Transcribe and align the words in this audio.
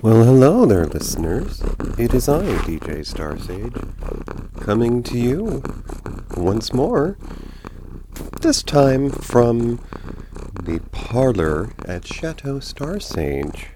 Well, 0.00 0.22
hello 0.22 0.64
there, 0.64 0.86
listeners. 0.86 1.60
It 1.98 2.14
is 2.14 2.28
I, 2.28 2.44
DJ 2.44 3.00
Starsage, 3.04 4.60
coming 4.60 5.02
to 5.02 5.18
you 5.18 5.60
once 6.36 6.72
more. 6.72 7.18
This 8.40 8.62
time 8.62 9.10
from 9.10 9.80
the 10.62 10.80
parlor 10.92 11.70
at 11.84 12.06
Chateau 12.06 12.60
Starsage. 12.60 13.70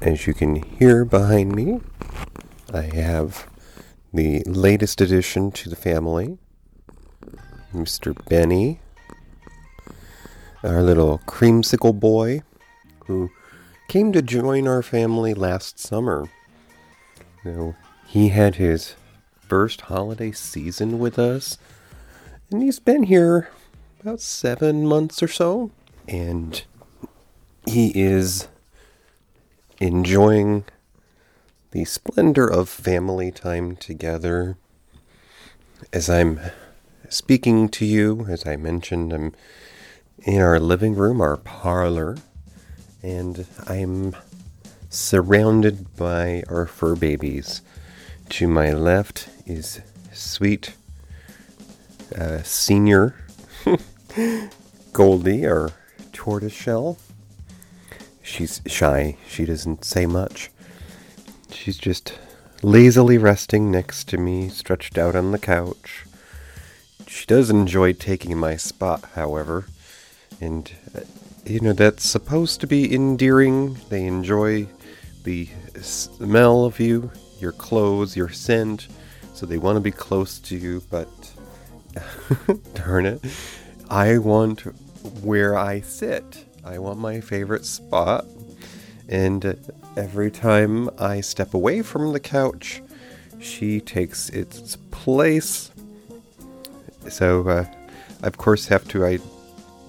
As 0.00 0.26
you 0.26 0.34
can 0.34 0.56
hear 0.56 1.04
behind 1.04 1.54
me, 1.54 1.82
I 2.74 2.80
have 2.80 3.48
the 4.12 4.42
latest 4.44 5.00
addition 5.00 5.52
to 5.52 5.70
the 5.70 5.76
family, 5.76 6.36
Mr. 7.72 8.12
Benny, 8.28 8.80
our 10.64 10.82
little 10.82 11.20
creamsicle 11.28 12.00
boy, 12.00 12.42
who 13.06 13.30
came 13.92 14.10
to 14.10 14.22
join 14.22 14.66
our 14.66 14.82
family 14.82 15.34
last 15.34 15.78
summer. 15.78 16.26
You 17.44 17.50
know, 17.52 17.76
he 18.06 18.30
had 18.30 18.54
his 18.54 18.94
first 19.38 19.82
holiday 19.82 20.32
season 20.32 20.98
with 20.98 21.18
us, 21.18 21.58
and 22.50 22.62
he's 22.62 22.78
been 22.78 23.02
here 23.02 23.50
about 24.00 24.22
seven 24.22 24.86
months 24.86 25.22
or 25.22 25.28
so, 25.28 25.72
and 26.08 26.64
he 27.66 27.92
is 27.94 28.48
enjoying 29.78 30.64
the 31.72 31.84
splendor 31.84 32.50
of 32.50 32.70
family 32.70 33.30
time 33.30 33.76
together. 33.76 34.56
As 35.92 36.08
I'm 36.08 36.40
speaking 37.10 37.68
to 37.68 37.84
you, 37.84 38.24
as 38.30 38.46
I 38.46 38.56
mentioned, 38.56 39.12
I'm 39.12 39.34
in 40.22 40.40
our 40.40 40.58
living 40.58 40.94
room, 40.94 41.20
our 41.20 41.36
parlor 41.36 42.16
and 43.02 43.46
I'm 43.66 44.14
surrounded 44.90 45.96
by 45.96 46.42
our 46.48 46.66
fur 46.66 46.94
babies. 46.94 47.62
To 48.30 48.48
my 48.48 48.72
left 48.72 49.28
is 49.46 49.80
sweet 50.12 50.74
uh, 52.16 52.42
senior 52.42 53.14
Goldie, 54.92 55.46
our 55.46 55.70
tortoiseshell. 56.12 56.98
She's 58.22 58.60
shy, 58.66 59.16
she 59.28 59.44
doesn't 59.44 59.84
say 59.84 60.06
much. 60.06 60.50
She's 61.50 61.78
just 61.78 62.18
lazily 62.62 63.18
resting 63.18 63.70
next 63.70 64.08
to 64.10 64.18
me, 64.18 64.48
stretched 64.48 64.96
out 64.96 65.16
on 65.16 65.32
the 65.32 65.38
couch. 65.38 66.04
She 67.06 67.26
does 67.26 67.50
enjoy 67.50 67.92
taking 67.92 68.38
my 68.38 68.56
spot, 68.56 69.04
however, 69.14 69.66
and 70.40 70.70
uh, 70.94 71.00
you 71.44 71.60
know, 71.60 71.72
that's 71.72 72.08
supposed 72.08 72.60
to 72.60 72.66
be 72.66 72.94
endearing. 72.94 73.76
They 73.88 74.04
enjoy 74.06 74.68
the 75.24 75.48
smell 75.80 76.64
of 76.64 76.78
you, 76.78 77.10
your 77.40 77.52
clothes, 77.52 78.16
your 78.16 78.28
scent, 78.28 78.88
so 79.34 79.46
they 79.46 79.58
want 79.58 79.76
to 79.76 79.80
be 79.80 79.90
close 79.90 80.38
to 80.40 80.56
you, 80.56 80.82
but 80.90 81.08
darn 82.74 83.06
it, 83.06 83.24
I 83.90 84.18
want 84.18 84.60
where 85.22 85.56
I 85.56 85.80
sit. 85.80 86.44
I 86.64 86.78
want 86.78 86.98
my 86.98 87.20
favorite 87.20 87.64
spot. 87.64 88.24
And 89.08 89.58
every 89.96 90.30
time 90.30 90.88
I 90.98 91.20
step 91.20 91.54
away 91.54 91.82
from 91.82 92.12
the 92.12 92.20
couch, 92.20 92.82
she 93.40 93.80
takes 93.80 94.28
its 94.30 94.76
place. 94.92 95.72
So, 97.08 97.48
uh, 97.48 97.64
I 98.22 98.26
of 98.28 98.36
course, 98.36 98.68
have 98.68 98.86
to 98.88 99.04
I 99.04 99.18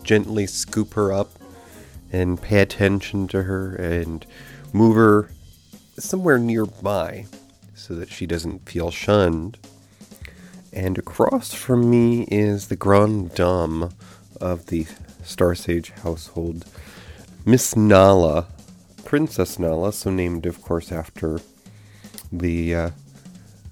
gently 0.03 0.47
scoop 0.47 0.95
her 0.95 1.13
up 1.13 1.29
and 2.13 2.41
pay 2.41 2.61
attention 2.61 3.27
to 3.27 3.43
her 3.43 3.75
and 3.75 4.25
move 4.71 4.95
her 4.95 5.29
somewhere 5.97 6.37
nearby 6.37 7.25
so 7.73 7.95
that 7.95 8.09
she 8.09 8.25
doesn't 8.25 8.69
feel 8.69 8.91
shunned. 8.91 9.57
And 10.71 10.97
across 10.97 11.53
from 11.53 11.89
me 11.89 12.23
is 12.31 12.67
the 12.67 12.75
grande 12.75 13.33
dame 13.35 13.89
of 14.39 14.67
the 14.67 14.87
Star 15.23 15.55
Sage 15.55 15.91
household, 16.03 16.65
Miss 17.45 17.75
Nala, 17.75 18.47
Princess 19.03 19.59
Nala, 19.59 19.93
so 19.93 20.09
named, 20.09 20.45
of 20.45 20.61
course, 20.61 20.91
after 20.91 21.39
the 22.31 22.75
uh, 22.75 22.89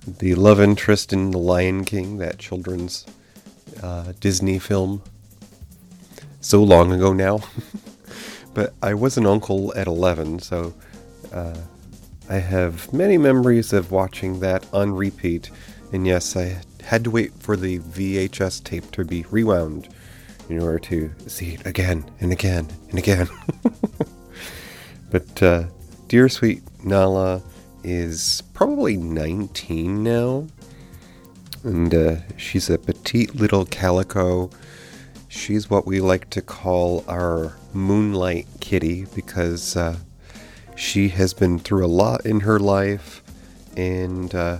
the 0.05 0.35
love 0.35 0.59
interest 0.59 1.13
in 1.13 1.31
The 1.31 1.37
Lion 1.37 1.85
King, 1.85 2.17
that 2.17 2.39
children's 2.39 3.05
uh, 3.81 4.13
Disney 4.19 4.59
film, 4.59 5.01
so 6.39 6.63
long 6.63 6.91
ago 6.91 7.13
now. 7.13 7.39
But 8.53 8.73
I 8.81 8.93
was 8.93 9.17
an 9.17 9.25
uncle 9.25 9.73
at 9.75 9.87
11, 9.87 10.39
so 10.39 10.73
uh, 11.33 11.57
I 12.29 12.35
have 12.35 12.91
many 12.93 13.17
memories 13.17 13.73
of 13.73 13.91
watching 13.91 14.39
that 14.39 14.65
on 14.73 14.93
repeat. 14.93 15.49
And 15.93 16.05
yes, 16.05 16.35
I 16.35 16.61
had 16.83 17.03
to 17.05 17.11
wait 17.11 17.33
for 17.39 17.55
the 17.55 17.79
VHS 17.79 18.63
tape 18.63 18.91
to 18.91 19.05
be 19.05 19.25
rewound 19.29 19.87
in 20.49 20.61
order 20.61 20.79
to 20.79 21.11
see 21.27 21.53
it 21.53 21.65
again 21.65 22.09
and 22.19 22.31
again 22.31 22.67
and 22.89 22.99
again. 22.99 23.29
but 25.11 25.43
uh, 25.43 25.63
dear 26.07 26.27
sweet 26.27 26.61
Nala 26.83 27.41
is 27.83 28.43
probably 28.53 28.97
19 28.97 30.03
now. 30.03 30.47
And 31.63 31.93
uh, 31.93 32.15
she's 32.37 32.69
a 32.69 32.77
petite 32.77 33.35
little 33.35 33.65
calico 33.65 34.49
She's 35.31 35.69
what 35.69 35.87
we 35.87 36.01
like 36.01 36.29
to 36.31 36.41
call 36.41 37.05
our 37.07 37.55
moonlight 37.71 38.47
kitty 38.59 39.05
because 39.15 39.77
uh, 39.77 39.95
she 40.75 41.07
has 41.07 41.33
been 41.33 41.57
through 41.57 41.85
a 41.85 41.87
lot 41.87 42.25
in 42.25 42.41
her 42.41 42.59
life, 42.59 43.23
and 43.77 44.35
uh, 44.35 44.57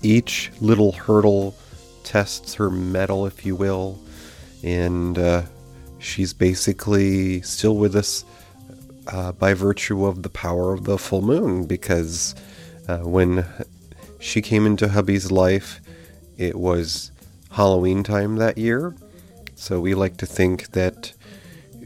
each 0.00 0.52
little 0.60 0.92
hurdle 0.92 1.56
tests 2.04 2.54
her 2.54 2.70
mettle, 2.70 3.26
if 3.26 3.44
you 3.44 3.56
will. 3.56 3.98
And 4.62 5.18
uh, 5.18 5.42
she's 5.98 6.32
basically 6.32 7.42
still 7.42 7.76
with 7.76 7.96
us 7.96 8.24
uh, 9.08 9.32
by 9.32 9.54
virtue 9.54 10.06
of 10.06 10.22
the 10.22 10.30
power 10.30 10.72
of 10.72 10.84
the 10.84 10.98
full 10.98 11.22
moon 11.22 11.66
because 11.66 12.36
uh, 12.86 12.98
when 12.98 13.44
she 14.20 14.40
came 14.40 14.66
into 14.66 14.86
hubby's 14.86 15.32
life, 15.32 15.80
it 16.36 16.54
was 16.54 17.10
Halloween 17.50 18.04
time 18.04 18.36
that 18.36 18.56
year 18.56 18.94
so 19.58 19.80
we 19.80 19.94
like 19.94 20.16
to 20.18 20.24
think 20.26 20.70
that 20.70 21.12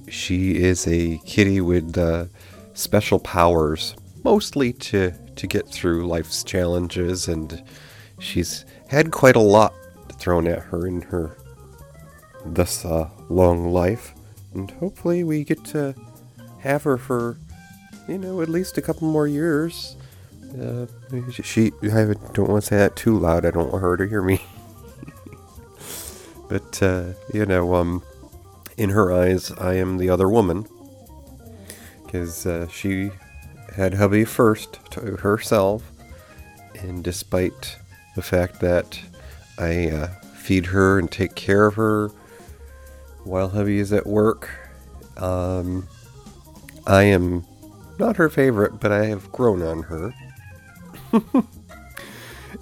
she 0.07 0.57
is 0.57 0.87
a 0.87 1.19
kitty 1.25 1.63
with 1.63 1.97
uh, 1.97 2.27
special 2.75 3.19
powers, 3.19 3.97
mostly 4.23 4.75
to, 4.75 5.13
to 5.37 5.47
get 5.47 5.67
through 5.67 6.07
life's 6.07 6.45
challenges, 6.45 7.29
and 7.29 7.63
she's 8.21 8.67
had 8.89 9.11
quite 9.11 9.37
a 9.37 9.41
lot 9.41 9.73
thrown 10.19 10.47
at 10.47 10.59
her 10.65 10.87
in 10.87 11.01
her 11.01 11.39
thus 12.45 12.85
uh, 12.85 13.09
long 13.31 13.73
life. 13.73 14.13
And 14.53 14.71
hopefully 14.73 15.25
we 15.25 15.43
get 15.43 15.65
to 15.67 15.95
have 16.59 16.83
her 16.83 16.99
for, 16.99 17.39
you 18.07 18.19
know, 18.19 18.43
at 18.43 18.51
least 18.51 18.77
a 18.77 18.83
couple 18.83 19.09
more 19.09 19.27
years. 19.27 19.97
Uh, 20.61 20.85
she, 21.43 21.73
I 21.85 22.15
don't 22.35 22.51
want 22.51 22.63
to 22.63 22.69
say 22.69 22.77
that 22.77 22.97
too 22.97 23.19
loud. 23.19 23.47
I 23.47 23.51
don't 23.51 23.73
want 23.73 23.83
her 23.83 23.97
to 23.97 24.07
hear 24.07 24.21
me. 24.21 24.43
But, 26.53 26.83
uh, 26.83 27.05
you 27.33 27.47
know, 27.47 27.75
um, 27.77 28.03
in 28.77 28.91
her 28.91 29.11
eyes, 29.11 29.51
I 29.53 29.73
am 29.77 29.97
the 29.97 30.11
other 30.11 30.29
woman. 30.29 30.67
Because 32.05 32.45
uh, 32.45 32.69
she 32.69 33.11
had 33.75 33.95
hubby 33.95 34.27
first 34.27 34.79
to 34.91 35.17
herself. 35.17 35.91
And 36.79 37.03
despite 37.03 37.79
the 38.17 38.21
fact 38.21 38.61
that 38.61 39.01
I 39.59 39.89
uh, 39.89 40.07
feed 40.35 40.67
her 40.67 40.99
and 40.99 41.11
take 41.11 41.35
care 41.37 41.65
of 41.65 41.77
her 41.77 42.09
while 43.25 43.49
hubby 43.49 43.79
is 43.79 43.91
at 43.91 44.07
work, 44.07 44.51
um, 45.17 45.89
I 46.87 47.05
am 47.05 47.47
not 47.99 48.17
her 48.17 48.29
favorite, 48.29 48.79
but 48.79 48.93
I 48.93 49.07
have 49.07 49.33
grown 49.33 49.63
on 49.63 49.85
her. 49.85 50.15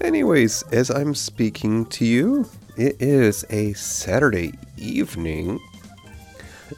Anyways, 0.01 0.63
as 0.71 0.93
I'm 0.93 1.17
speaking 1.17 1.87
to 1.87 2.05
you, 2.05 2.49
it 2.77 2.97
is 3.01 3.45
a 3.51 3.73
Saturday 3.75 4.55
evening, 4.77 5.61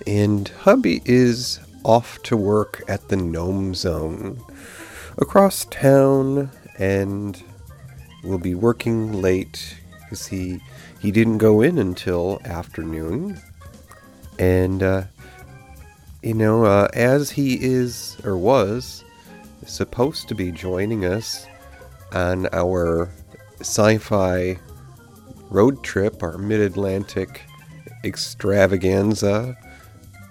and 0.06 0.48
hubby 0.48 1.02
is 1.04 1.60
off 1.84 2.22
to 2.22 2.36
work 2.36 2.82
at 2.88 3.08
the 3.08 3.16
Gnome 3.16 3.74
Zone 3.74 4.40
across 5.18 5.64
town, 5.66 6.50
and 6.78 7.42
will 8.24 8.38
be 8.38 8.54
working 8.54 9.20
late 9.20 9.76
because 10.00 10.26
he 10.26 10.60
he 11.00 11.10
didn't 11.10 11.38
go 11.38 11.60
in 11.60 11.78
until 11.78 12.40
afternoon, 12.44 13.40
and 14.38 14.82
uh, 14.82 15.02
you 16.22 16.34
know, 16.34 16.64
uh, 16.64 16.88
as 16.94 17.30
he 17.30 17.54
is 17.62 18.16
or 18.24 18.36
was 18.36 19.04
supposed 19.66 20.28
to 20.28 20.34
be 20.34 20.50
joining 20.52 21.04
us 21.04 21.46
on 22.12 22.46
our 22.52 23.10
sci-fi 23.60 24.56
road 25.52 25.82
trip, 25.84 26.22
our 26.22 26.38
mid 26.38 26.60
Atlantic 26.60 27.42
extravaganza, 28.04 29.56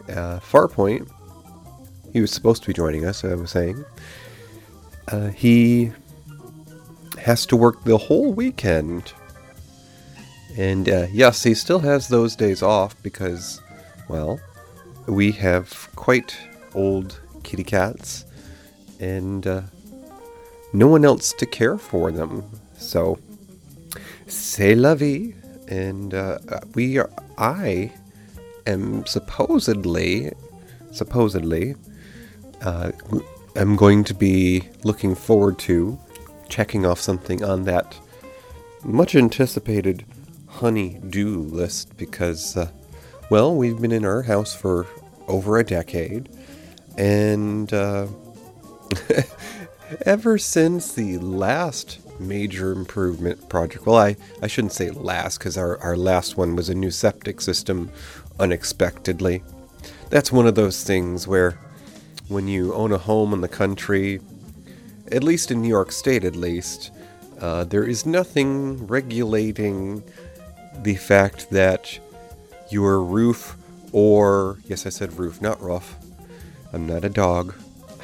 uh, 0.09 0.39
Farpoint, 0.39 1.09
he 2.12 2.19
was 2.19 2.31
supposed 2.31 2.63
to 2.63 2.68
be 2.68 2.73
joining 2.73 3.06
us, 3.06 3.23
I 3.23 3.35
was 3.35 3.51
saying. 3.51 3.85
Uh, 5.07 5.29
he 5.29 5.91
has 7.18 7.45
to 7.45 7.56
work 7.56 7.83
the 7.83 7.97
whole 7.97 8.33
weekend. 8.33 9.13
And 10.57 10.89
uh, 10.89 11.07
yes, 11.12 11.44
he 11.44 11.53
still 11.53 11.79
has 11.79 12.07
those 12.07 12.35
days 12.35 12.62
off 12.62 13.01
because, 13.03 13.62
well, 14.09 14.39
we 15.07 15.31
have 15.33 15.89
quite 15.95 16.38
old 16.74 17.19
kitty 17.44 17.63
cats 17.63 18.25
and 19.00 19.47
uh, 19.47 19.62
no 20.74 20.88
one 20.88 21.06
else 21.06 21.33
to 21.33 21.45
care 21.45 21.77
for 21.77 22.12
them. 22.12 22.44
So, 22.77 23.19
c'est 24.31 24.75
la 24.75 24.95
vie. 24.95 25.33
And 25.68 26.13
uh, 26.13 26.39
we 26.74 26.98
are, 26.98 27.10
I 27.38 27.92
am 28.66 29.06
supposedly, 29.06 30.31
supposedly, 30.92 31.75
uh, 32.62 32.92
am 33.56 33.75
going 33.75 34.04
to 34.06 34.13
be 34.13 34.63
looking 34.83 35.16
forward 35.16 35.60
to 35.60 35.98
checking 36.50 36.86
off 36.86 37.00
something 37.00 37.44
on 37.44 37.63
that 37.63 37.98
much 38.83 39.16
anticipated 39.16 40.06
honey-do 40.48 41.39
list 41.39 41.95
because, 41.98 42.57
uh, 42.57 42.69
well, 43.30 43.56
we've 43.56 43.80
been 43.80 43.92
in 43.92 44.04
our 44.04 44.24
house 44.24 44.54
for 44.54 44.86
over 45.27 45.57
a 45.57 45.63
decade, 45.63 46.27
and 46.98 47.72
uh, 47.74 48.07
ever 50.06 50.38
since 50.38 50.94
the 50.94 51.18
last 51.19 52.00
major 52.27 52.71
improvement 52.71 53.50
project, 53.50 53.85
well, 53.85 53.97
I, 53.97 54.15
I 54.41 54.47
shouldn't 54.47 54.73
say 54.73 54.89
last 54.89 55.38
because 55.38 55.57
our, 55.57 55.77
our 55.79 55.97
last 55.97 56.38
one 56.38 56.56
was 56.56 56.69
a 56.69 56.75
new 56.75 56.91
septic 56.91 57.41
system 57.41 57.91
unexpectedly. 58.39 59.44
That's 60.09 60.31
one 60.31 60.47
of 60.47 60.56
those 60.56 60.83
things 60.83 61.27
where 61.27 61.57
when 62.27 62.47
you 62.47 62.73
own 62.73 62.91
a 62.91 62.97
home 62.97 63.33
in 63.33 63.41
the 63.41 63.47
country, 63.47 64.21
at 65.12 65.23
least 65.23 65.51
in 65.51 65.62
New 65.62 65.69
York 65.69 65.91
State 65.91 66.23
at 66.23 66.35
least, 66.35 66.91
uh, 67.39 67.63
there 67.63 67.83
is 67.83 68.06
nothing 68.06 68.88
regulating 68.88 70.03
the 70.83 70.95
fact 70.95 71.50
that 71.50 72.00
your 72.69 73.01
roof 73.01 73.57
or, 73.91 74.59
yes, 74.65 74.85
I 74.85 74.89
said 74.89 75.17
roof, 75.19 75.41
not 75.41 75.62
roof. 75.62 75.95
I'm 76.71 76.88
not 76.88 77.03
a 77.03 77.09
dog. 77.09 77.53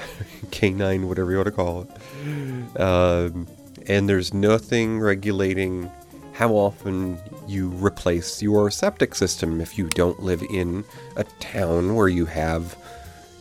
Canine, 0.52 1.08
whatever 1.08 1.32
you 1.32 1.38
want 1.38 1.48
to 1.48 1.52
call 1.52 1.88
it. 1.88 2.80
Um, 2.80 3.48
and 3.88 4.08
there's 4.08 4.34
nothing 4.34 5.00
regulating 5.00 5.90
how 6.34 6.54
often 6.54 7.20
you 7.48 7.70
replace 7.70 8.42
your 8.42 8.70
septic 8.70 9.16
system 9.16 9.60
if 9.60 9.78
you 9.78 9.88
don't 9.90 10.22
live 10.22 10.44
in 10.52 10.84
a 11.16 11.24
town 11.40 11.96
where 11.96 12.10
you 12.10 12.26
have, 12.26 12.78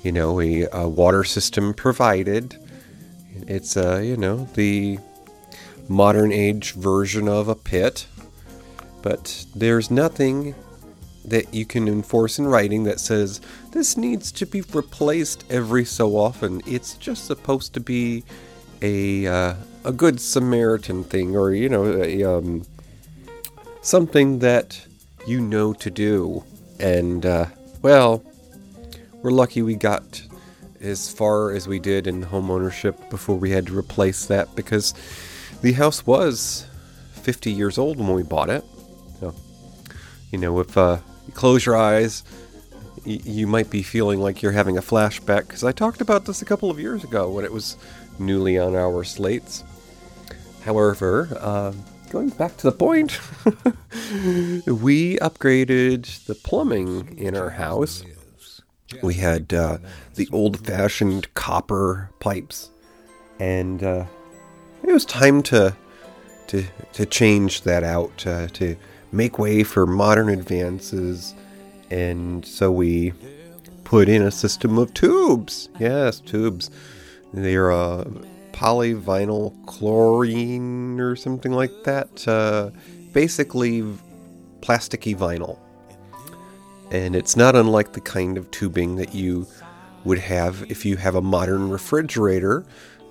you 0.02 0.12
know, 0.12 0.40
a, 0.40 0.66
a 0.72 0.88
water 0.88 1.24
system 1.24 1.74
provided 1.74 2.56
it's, 3.46 3.76
uh, 3.76 3.98
you 3.98 4.16
know, 4.16 4.48
the 4.54 4.98
modern 5.88 6.32
age 6.32 6.72
version 6.72 7.28
of 7.28 7.48
a 7.48 7.54
pit. 7.54 8.06
But 9.02 9.46
there's 9.54 9.90
nothing 9.90 10.54
that 11.24 11.52
you 11.52 11.66
can 11.66 11.88
enforce 11.88 12.38
in 12.38 12.46
writing 12.46 12.84
that 12.84 13.00
says 13.00 13.40
this 13.72 13.96
needs 13.96 14.32
to 14.32 14.46
be 14.46 14.62
replaced 14.62 15.44
every 15.50 15.84
so 15.84 16.16
often. 16.16 16.62
It's 16.66 16.94
just 16.94 17.26
supposed 17.26 17.74
to 17.74 17.80
be 17.80 18.24
a 18.82 19.26
uh, 19.26 19.54
a 19.86 19.92
good 19.92 20.20
Samaritan 20.20 21.04
thing, 21.04 21.36
or 21.36 21.52
you 21.52 21.68
know, 21.68 22.02
a, 22.02 22.24
um, 22.24 22.66
something 23.82 24.40
that 24.40 24.84
you 25.26 25.40
know 25.40 25.72
to 25.74 25.90
do. 25.90 26.44
And 26.80 27.24
uh, 27.24 27.46
well, 27.82 28.22
we're 29.22 29.30
lucky 29.30 29.62
we 29.62 29.76
got 29.76 30.22
as 30.80 31.10
far 31.10 31.52
as 31.52 31.68
we 31.68 31.78
did 31.78 32.06
in 32.06 32.22
home 32.22 32.50
ownership 32.50 33.08
before 33.10 33.36
we 33.36 33.50
had 33.50 33.66
to 33.66 33.78
replace 33.78 34.26
that 34.26 34.54
because 34.54 34.92
the 35.62 35.72
house 35.72 36.04
was 36.04 36.66
50 37.12 37.50
years 37.50 37.78
old 37.78 37.98
when 37.98 38.12
we 38.12 38.22
bought 38.22 38.50
it. 38.50 38.64
So, 39.20 39.34
you 40.30 40.38
know, 40.38 40.58
if 40.60 40.76
uh, 40.76 40.98
you 41.26 41.32
close 41.32 41.64
your 41.64 41.76
eyes, 41.76 42.24
you 43.04 43.46
might 43.46 43.70
be 43.70 43.82
feeling 43.82 44.20
like 44.20 44.42
you're 44.42 44.52
having 44.52 44.76
a 44.76 44.82
flashback 44.82 45.46
because 45.46 45.62
I 45.62 45.70
talked 45.70 46.00
about 46.00 46.24
this 46.24 46.42
a 46.42 46.44
couple 46.44 46.70
of 46.70 46.80
years 46.80 47.04
ago 47.04 47.30
when 47.30 47.44
it 47.44 47.52
was 47.52 47.76
newly 48.18 48.58
on 48.58 48.74
our 48.74 49.04
slates. 49.04 49.62
However, 50.66 51.28
uh, 51.40 51.72
going 52.10 52.28
back 52.30 52.58
to 52.58 52.70
the 52.70 52.76
point, 52.76 53.18
we 54.66 55.16
upgraded 55.18 56.26
the 56.26 56.34
plumbing 56.34 57.16
in 57.16 57.34
our 57.34 57.50
house 57.50 58.04
we 59.02 59.14
had 59.14 59.52
uh, 59.52 59.78
the 60.14 60.28
old 60.32 60.64
fashioned 60.64 61.32
copper 61.34 62.10
pipes. 62.20 62.70
And 63.38 63.82
uh, 63.82 64.04
it 64.82 64.92
was 64.92 65.04
time 65.04 65.42
to, 65.44 65.76
to, 66.48 66.64
to 66.92 67.06
change 67.06 67.62
that 67.62 67.82
out, 67.82 68.26
uh, 68.26 68.48
to 68.48 68.76
make 69.12 69.38
way 69.38 69.62
for 69.62 69.86
modern 69.86 70.28
advances. 70.28 71.34
And 71.90 72.44
so 72.44 72.70
we 72.70 73.12
put 73.84 74.08
in 74.08 74.22
a 74.22 74.30
system 74.30 74.78
of 74.78 74.94
tubes. 74.94 75.68
Yes, 75.78 76.20
tubes. 76.20 76.70
They're 77.32 77.72
uh, 77.72 78.04
polyvinyl 78.56 79.54
chlorine 79.66 80.98
or 80.98 81.14
something 81.14 81.52
like 81.52 81.84
that. 81.84 82.26
Uh, 82.26 82.70
basically, 83.12 83.82
plasticky 84.60 85.16
vinyl 85.16 85.58
and 86.90 87.16
it's 87.16 87.36
not 87.36 87.56
unlike 87.56 87.92
the 87.92 88.00
kind 88.00 88.38
of 88.38 88.50
tubing 88.50 88.96
that 88.96 89.14
you 89.14 89.46
would 90.04 90.18
have 90.18 90.64
if 90.70 90.84
you 90.84 90.96
have 90.96 91.14
a 91.14 91.22
modern 91.22 91.68
refrigerator 91.68 92.64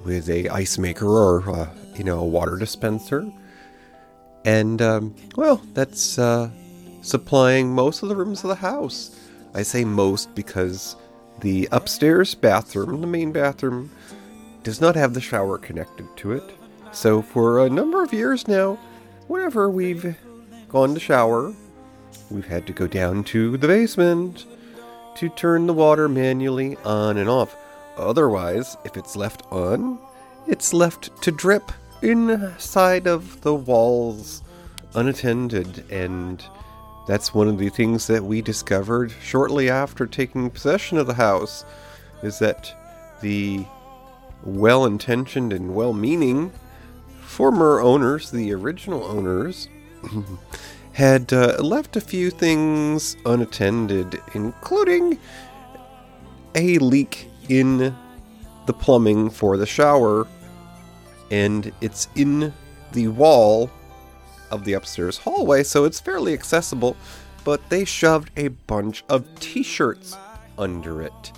with 0.03 0.29
a 0.29 0.47
ice 0.49 0.77
maker 0.77 1.07
or 1.07 1.49
uh, 1.49 1.69
you 1.95 2.03
know 2.03 2.19
a 2.19 2.25
water 2.25 2.57
dispenser 2.57 3.29
and 4.45 4.81
um, 4.81 5.13
well 5.35 5.61
that's 5.73 6.17
uh, 6.17 6.49
supplying 7.01 7.73
most 7.73 8.03
of 8.03 8.09
the 8.09 8.15
rooms 8.15 8.43
of 8.43 8.49
the 8.49 8.55
house 8.55 9.19
i 9.53 9.61
say 9.61 9.83
most 9.83 10.33
because 10.35 10.95
the 11.41 11.67
upstairs 11.71 12.33
bathroom 12.33 13.01
the 13.01 13.07
main 13.07 13.31
bathroom 13.31 13.91
does 14.65 14.81
not 14.81 14.95
have 14.95 15.13
the 15.13 15.21
shower 15.21 15.57
connected 15.57 16.05
to 16.17 16.33
it 16.33 16.43
so 16.91 17.21
for 17.21 17.65
a 17.65 17.69
number 17.69 18.03
of 18.03 18.11
years 18.11 18.47
now 18.47 18.77
whenever 19.27 19.69
we've 19.69 20.17
gone 20.67 20.93
to 20.93 20.99
shower 20.99 21.53
we've 22.29 22.47
had 22.47 22.67
to 22.67 22.73
go 22.73 22.87
down 22.87 23.23
to 23.23 23.55
the 23.55 23.67
basement 23.67 24.45
to 25.15 25.29
turn 25.29 25.65
the 25.65 25.73
water 25.73 26.07
manually 26.07 26.75
on 26.83 27.17
and 27.17 27.29
off. 27.29 27.55
Otherwise, 27.97 28.77
if 28.83 28.97
it's 28.97 29.15
left 29.15 29.43
on, 29.51 29.97
it's 30.47 30.73
left 30.73 31.21
to 31.21 31.31
drip 31.31 31.71
inside 32.01 33.07
of 33.07 33.41
the 33.41 33.55
walls 33.55 34.43
unattended. 34.93 35.89
And 35.89 36.43
that's 37.07 37.33
one 37.33 37.47
of 37.47 37.57
the 37.57 37.69
things 37.69 38.07
that 38.07 38.23
we 38.23 38.41
discovered 38.41 39.13
shortly 39.21 39.69
after 39.69 40.05
taking 40.05 40.49
possession 40.49 40.97
of 40.97 41.07
the 41.07 41.13
house 41.13 41.63
is 42.21 42.39
that 42.39 42.73
the 43.21 43.65
well 44.45 44.85
intentioned 44.85 45.51
and 45.51 45.73
well 45.75 45.93
meaning 45.93 46.51
former 47.35 47.81
owners, 47.81 48.31
the 48.31 48.53
original 48.53 49.03
owners, 49.03 49.67
had 50.93 51.33
uh, 51.33 51.57
left 51.59 51.97
a 51.97 52.01
few 52.01 52.29
things 52.29 53.17
unattended, 53.25 54.21
including 54.33 55.19
a 56.55 56.77
leak 56.77 57.27
in 57.49 57.93
the 58.65 58.73
plumbing 58.73 59.29
for 59.29 59.57
the 59.57 59.65
shower, 59.65 60.25
and 61.29 61.73
it's 61.81 62.07
in 62.15 62.53
the 62.93 63.07
wall 63.09 63.69
of 64.51 64.63
the 64.63 64.73
upstairs 64.73 65.17
hallway, 65.17 65.63
so 65.63 65.83
it's 65.83 65.99
fairly 65.99 66.33
accessible. 66.33 66.95
But 67.43 67.69
they 67.69 67.85
shoved 67.85 68.31
a 68.37 68.47
bunch 68.47 69.03
of 69.09 69.27
t 69.39 69.61
shirts 69.61 70.15
under 70.57 71.01
it 71.01 71.31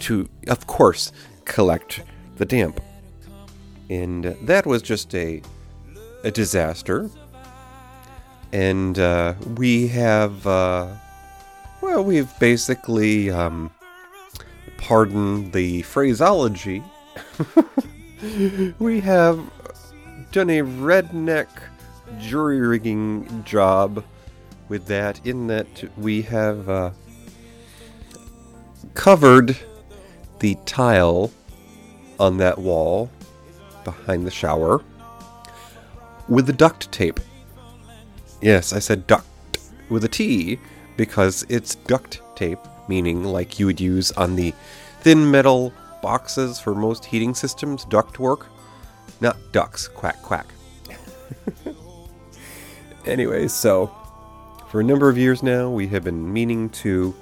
to, 0.00 0.28
of 0.46 0.66
course, 0.66 1.12
collect 1.44 2.02
the 2.40 2.46
damp. 2.46 2.80
And 3.88 4.24
that 4.42 4.66
was 4.66 4.82
just 4.82 5.14
a, 5.14 5.40
a 6.24 6.32
disaster 6.32 7.08
and 8.52 8.98
uh, 8.98 9.34
we 9.56 9.88
have, 9.88 10.46
uh, 10.46 10.88
well, 11.80 12.02
we've 12.02 12.36
basically, 12.38 13.30
um, 13.30 13.70
pardon 14.76 15.50
the 15.52 15.82
phraseology, 15.82 16.82
we 18.78 19.00
have 19.00 19.38
done 20.32 20.50
a 20.50 20.62
redneck 20.62 21.48
jury 22.18 22.60
rigging 22.60 23.44
job 23.44 24.04
with 24.68 24.86
that, 24.86 25.24
in 25.24 25.46
that 25.46 25.84
we 25.96 26.22
have 26.22 26.68
uh, 26.68 26.90
covered 28.94 29.56
the 30.40 30.56
tile 30.66 31.30
on 32.20 32.36
that 32.36 32.58
wall 32.58 33.10
behind 33.84 34.26
the 34.26 34.30
shower 34.30 34.82
with 36.28 36.46
the 36.46 36.52
duct 36.52 36.92
tape. 36.92 37.18
Yes, 38.40 38.72
I 38.72 38.78
said 38.78 39.06
duct 39.06 39.26
with 39.88 40.04
a 40.04 40.08
T 40.08 40.58
because 40.96 41.44
it's 41.48 41.74
duct 41.74 42.20
tape, 42.36 42.58
meaning 42.88 43.24
like 43.24 43.58
you 43.58 43.66
would 43.66 43.80
use 43.80 44.12
on 44.12 44.36
the 44.36 44.54
thin 45.00 45.30
metal 45.30 45.72
boxes 46.02 46.60
for 46.60 46.74
most 46.74 47.04
heating 47.04 47.34
systems, 47.34 47.84
ductwork. 47.86 48.46
Not 49.20 49.36
ducks, 49.52 49.88
quack, 49.88 50.22
quack. 50.22 50.46
anyway, 53.06 53.48
so 53.48 53.94
for 54.70 54.80
a 54.80 54.84
number 54.84 55.08
of 55.08 55.18
years 55.18 55.42
now, 55.42 55.68
we 55.68 55.88
have 55.88 56.04
been 56.04 56.32
meaning 56.32 56.70
to 56.70 57.14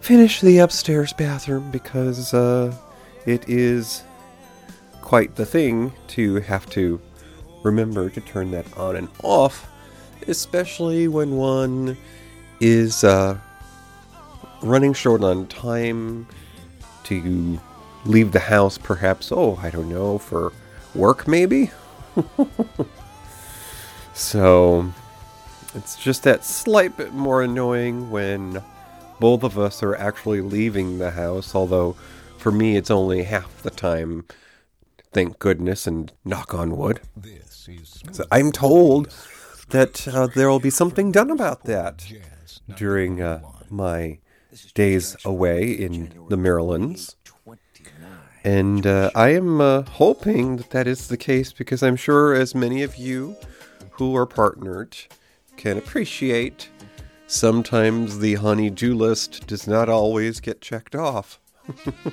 finish 0.00 0.40
the 0.40 0.58
upstairs 0.58 1.12
bathroom 1.12 1.70
because 1.70 2.34
uh, 2.34 2.74
it 3.26 3.48
is 3.48 4.02
quite 5.00 5.36
the 5.36 5.46
thing 5.46 5.92
to 6.08 6.36
have 6.36 6.68
to 6.70 7.00
remember 7.62 8.10
to 8.10 8.20
turn 8.20 8.50
that 8.52 8.66
on 8.76 8.96
and 8.96 9.08
off, 9.22 9.68
especially 10.28 11.08
when 11.08 11.36
one 11.36 11.96
is 12.60 13.04
uh, 13.04 13.38
running 14.62 14.94
short 14.94 15.22
on 15.22 15.46
time 15.46 16.26
to 17.04 17.58
leave 18.04 18.32
the 18.32 18.40
house, 18.40 18.78
perhaps, 18.78 19.30
oh, 19.32 19.58
I 19.62 19.70
don't 19.70 19.88
know, 19.88 20.18
for 20.18 20.52
work 20.94 21.28
maybe? 21.28 21.70
so, 24.14 24.92
it's 25.74 25.96
just 25.96 26.24
that 26.24 26.44
slight 26.44 26.96
bit 26.96 27.12
more 27.12 27.42
annoying 27.42 28.10
when 28.10 28.62
both 29.20 29.44
of 29.44 29.58
us 29.58 29.82
are 29.82 29.94
actually 29.94 30.40
leaving 30.40 30.98
the 30.98 31.12
house, 31.12 31.54
although 31.54 31.96
for 32.42 32.50
me 32.50 32.76
it's 32.76 32.90
only 32.90 33.22
half 33.22 33.62
the 33.62 33.70
time, 33.70 34.24
thank 35.12 35.38
goodness, 35.38 35.86
and 35.86 36.12
knock 36.24 36.52
on 36.52 36.76
wood. 36.76 37.00
So 38.10 38.24
I'm 38.32 38.50
told 38.50 39.14
that 39.68 40.08
uh, 40.08 40.26
there 40.26 40.48
will 40.48 40.58
be 40.58 40.68
something 40.70 41.12
done 41.12 41.30
about 41.30 41.64
that 41.64 42.04
during 42.76 43.22
uh, 43.22 43.42
my 43.70 44.18
days 44.74 45.16
away 45.24 45.70
in 45.70 46.26
the 46.28 46.36
Marylands. 46.36 47.14
And 48.42 48.88
uh, 48.88 49.12
I 49.14 49.28
am 49.28 49.60
uh, 49.60 49.82
hoping 49.82 50.56
that 50.56 50.70
that 50.70 50.88
is 50.88 51.06
the 51.06 51.16
case 51.16 51.52
because 51.52 51.80
I'm 51.80 51.94
sure 51.94 52.34
as 52.34 52.56
many 52.56 52.82
of 52.82 52.96
you 52.96 53.36
who 53.92 54.16
are 54.16 54.26
partnered 54.26 54.96
can 55.56 55.78
appreciate 55.78 56.70
sometimes 57.28 58.18
the 58.18 58.34
honey-do 58.34 58.94
list 58.94 59.46
does 59.46 59.68
not 59.68 59.88
always 59.88 60.40
get 60.40 60.60
checked 60.60 60.96
off. 60.96 61.38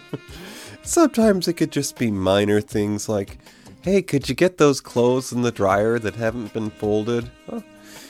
sometimes 0.83 1.47
it 1.47 1.53
could 1.53 1.71
just 1.71 1.97
be 1.97 2.11
minor 2.11 2.61
things 2.61 3.09
like, 3.09 3.39
hey, 3.81 4.01
could 4.01 4.29
you 4.29 4.35
get 4.35 4.57
those 4.57 4.81
clothes 4.81 5.31
in 5.31 5.41
the 5.41 5.51
dryer 5.51 5.99
that 5.99 6.15
haven't 6.15 6.53
been 6.53 6.69
folded? 6.69 7.31
Huh? 7.49 7.61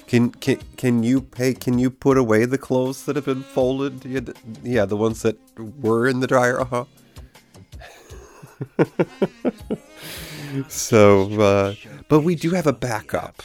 Can 0.07 0.31
can 0.31 0.59
can 0.75 1.03
you 1.03 1.27
hey 1.37 1.53
can 1.53 1.77
you 1.77 1.91
put 1.91 2.17
away 2.17 2.45
the 2.45 2.57
clothes 2.57 3.05
that 3.05 3.15
have 3.15 3.25
been 3.25 3.43
folded? 3.43 4.03
Yeah, 4.63 4.85
the 4.85 4.97
ones 4.97 5.21
that 5.21 5.37
were 5.57 6.07
in 6.07 6.19
the 6.19 6.25
dryer. 6.25 6.59
Uh 6.59 6.65
huh. 6.65 6.85
so, 10.67 11.39
uh, 11.39 11.75
but 12.07 12.21
we 12.21 12.35
do 12.35 12.51
have 12.51 12.65
a 12.65 12.73
backup 12.73 13.43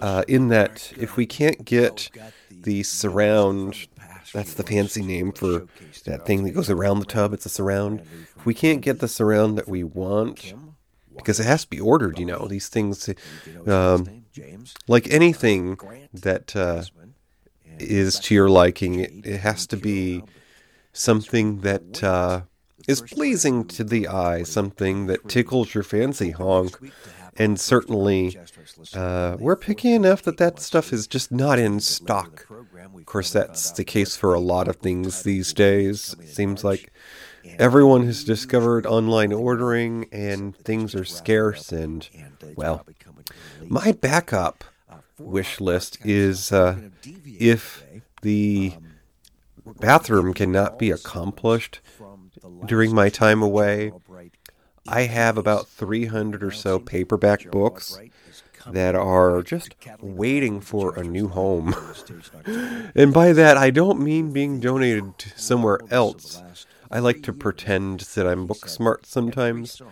uh, 0.00 0.22
in 0.28 0.48
that 0.48 0.92
if 0.96 1.16
we 1.16 1.26
can't 1.26 1.64
get 1.64 2.10
the 2.50 2.82
surround, 2.82 3.88
that's 4.32 4.54
the 4.54 4.62
fancy 4.62 5.02
name 5.02 5.32
for 5.32 5.66
that 6.04 6.26
thing 6.26 6.44
that 6.44 6.52
goes 6.52 6.70
around 6.70 7.00
the 7.00 7.06
tub. 7.06 7.32
It's 7.32 7.46
a 7.46 7.50
surround. 7.50 8.00
If 8.36 8.46
we 8.46 8.54
can't 8.54 8.80
get 8.80 9.00
the 9.00 9.08
surround 9.08 9.58
that 9.58 9.68
we 9.68 9.84
want, 9.84 10.54
because 11.18 11.40
it 11.40 11.46
has 11.46 11.62
to 11.62 11.70
be 11.70 11.80
ordered, 11.80 12.18
you 12.18 12.24
know, 12.24 12.46
these 12.46 12.68
things. 12.68 13.08
Um, 13.66 14.24
like 14.86 15.10
anything 15.10 15.78
that 16.14 16.56
uh, 16.56 16.82
is 17.78 18.18
to 18.20 18.34
your 18.34 18.48
liking, 18.48 19.00
it, 19.00 19.12
it, 19.24 19.38
has 19.40 19.66
to 19.68 19.76
be 19.76 20.22
something 20.92 21.60
that 21.60 22.02
uh, 22.02 22.42
is 22.86 23.02
pleasing 23.02 23.64
to 23.66 23.84
the 23.84 24.08
eye, 24.08 24.44
something 24.44 25.06
that 25.06 25.28
tickles 25.28 25.74
your 25.74 25.82
fancy 25.82 26.30
honk. 26.30 26.78
And 27.38 27.58
certainly, 27.60 28.38
uh, 28.94 29.36
we're 29.38 29.56
picky 29.56 29.92
enough 29.92 30.22
that 30.22 30.38
that 30.38 30.60
stuff 30.60 30.92
is 30.92 31.06
just 31.06 31.30
not 31.30 31.58
in 31.58 31.80
stock. 31.80 32.46
Of 32.94 33.06
course, 33.06 33.32
that's 33.32 33.70
the 33.70 33.84
case 33.84 34.16
for 34.16 34.34
a 34.34 34.40
lot 34.40 34.68
of 34.68 34.76
things 34.76 35.22
these 35.22 35.52
days. 35.52 36.16
It 36.20 36.28
seems 36.28 36.64
like 36.64 36.92
everyone 37.58 38.04
has 38.06 38.24
discovered 38.24 38.86
online 38.86 39.32
ordering 39.32 40.06
and 40.12 40.56
things 40.56 40.94
are 40.94 41.04
scarce 41.04 41.72
and, 41.72 42.08
well, 42.56 42.84
my 43.66 43.92
backup 43.92 44.64
wish 45.18 45.60
list 45.60 45.98
is 46.04 46.52
uh, 46.52 46.76
if 47.24 47.84
the 48.22 48.74
bathroom 49.80 50.34
cannot 50.34 50.78
be 50.78 50.90
accomplished 50.90 51.80
during 52.66 52.94
my 52.94 53.08
time 53.08 53.42
away, 53.42 53.92
I 54.90 55.02
have 55.02 55.36
about 55.36 55.68
300 55.68 56.42
or 56.42 56.50
so 56.50 56.78
paperback 56.78 57.50
books 57.50 57.98
that 58.66 58.94
are 58.94 59.42
just 59.42 59.74
waiting 60.00 60.60
for 60.60 60.94
a 60.98 61.04
new 61.04 61.28
home. 61.28 61.74
and 62.94 63.12
by 63.12 63.32
that, 63.32 63.56
I 63.56 63.70
don't 63.70 64.00
mean 64.00 64.32
being 64.32 64.60
donated 64.60 65.12
somewhere 65.36 65.80
else. 65.90 66.42
I 66.90 67.00
like 67.00 67.22
to 67.24 67.34
pretend 67.34 68.00
that 68.00 68.26
I'm 68.26 68.46
book 68.46 68.66
smart 68.66 69.04
sometimes. 69.04 69.82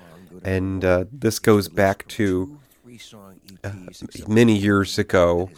And 0.42 0.84
uh, 0.84 1.04
this 1.12 1.38
goes 1.38 1.68
back 1.68 2.08
to 2.08 2.58
uh, 3.62 3.72
many 4.26 4.56
years 4.56 4.98
ago. 4.98 5.50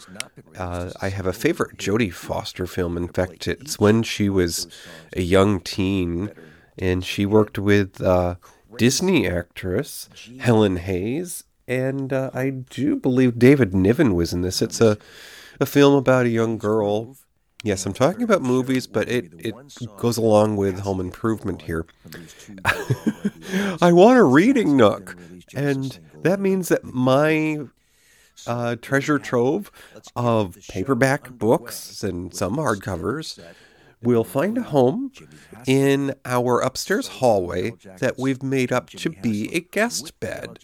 Uh, 0.57 0.91
I 1.01 1.09
have 1.09 1.25
a 1.25 1.33
favorite 1.33 1.77
Jodie 1.77 2.13
Foster 2.13 2.67
film. 2.67 2.97
In 2.97 3.07
fact, 3.07 3.47
it's 3.47 3.79
when 3.79 4.03
she 4.03 4.27
was 4.27 4.67
a 5.15 5.21
young 5.21 5.61
teen, 5.61 6.31
and 6.77 7.05
she 7.05 7.25
worked 7.25 7.57
with 7.57 8.01
uh, 8.01 8.35
Disney 8.77 9.27
actress 9.27 10.09
Helen 10.39 10.77
Hayes, 10.77 11.43
and 11.67 12.11
uh, 12.13 12.29
I 12.33 12.49
do 12.49 12.95
believe 12.95 13.39
David 13.39 13.73
Niven 13.73 14.15
was 14.15 14.33
in 14.33 14.41
this. 14.41 14.61
It's 14.61 14.81
a 14.81 14.97
a 15.59 15.65
film 15.65 15.93
about 15.95 16.25
a 16.25 16.29
young 16.29 16.57
girl. 16.57 17.15
Yes, 17.63 17.85
I'm 17.85 17.93
talking 17.93 18.23
about 18.23 18.41
movies, 18.41 18.87
but 18.87 19.09
it, 19.09 19.33
it 19.37 19.53
goes 19.97 20.15
along 20.15 20.55
with 20.55 20.79
Home 20.79 21.01
Improvement 21.01 21.63
here. 21.63 21.85
I 23.81 23.91
want 23.91 24.17
a 24.17 24.23
reading 24.23 24.77
nook, 24.77 25.17
and 25.53 25.99
that 26.21 26.39
means 26.39 26.69
that 26.69 26.85
my 26.85 27.67
uh, 28.47 28.77
treasure 28.77 29.19
trove 29.19 29.69
of 30.15 30.57
paperback 30.69 31.31
books 31.31 32.01
and 32.01 32.33
some 32.33 32.55
hardcovers 32.55 33.37
will 34.01 34.23
find 34.23 34.57
a 34.57 34.63
home 34.63 35.11
in 35.67 36.13
our 36.25 36.59
upstairs 36.61 37.07
hallway 37.07 37.73
that 37.99 38.17
we've 38.17 38.41
made 38.41 38.71
up 38.71 38.89
to 38.89 39.09
be 39.09 39.53
a 39.53 39.59
guest 39.59 40.19
bed. 40.19 40.59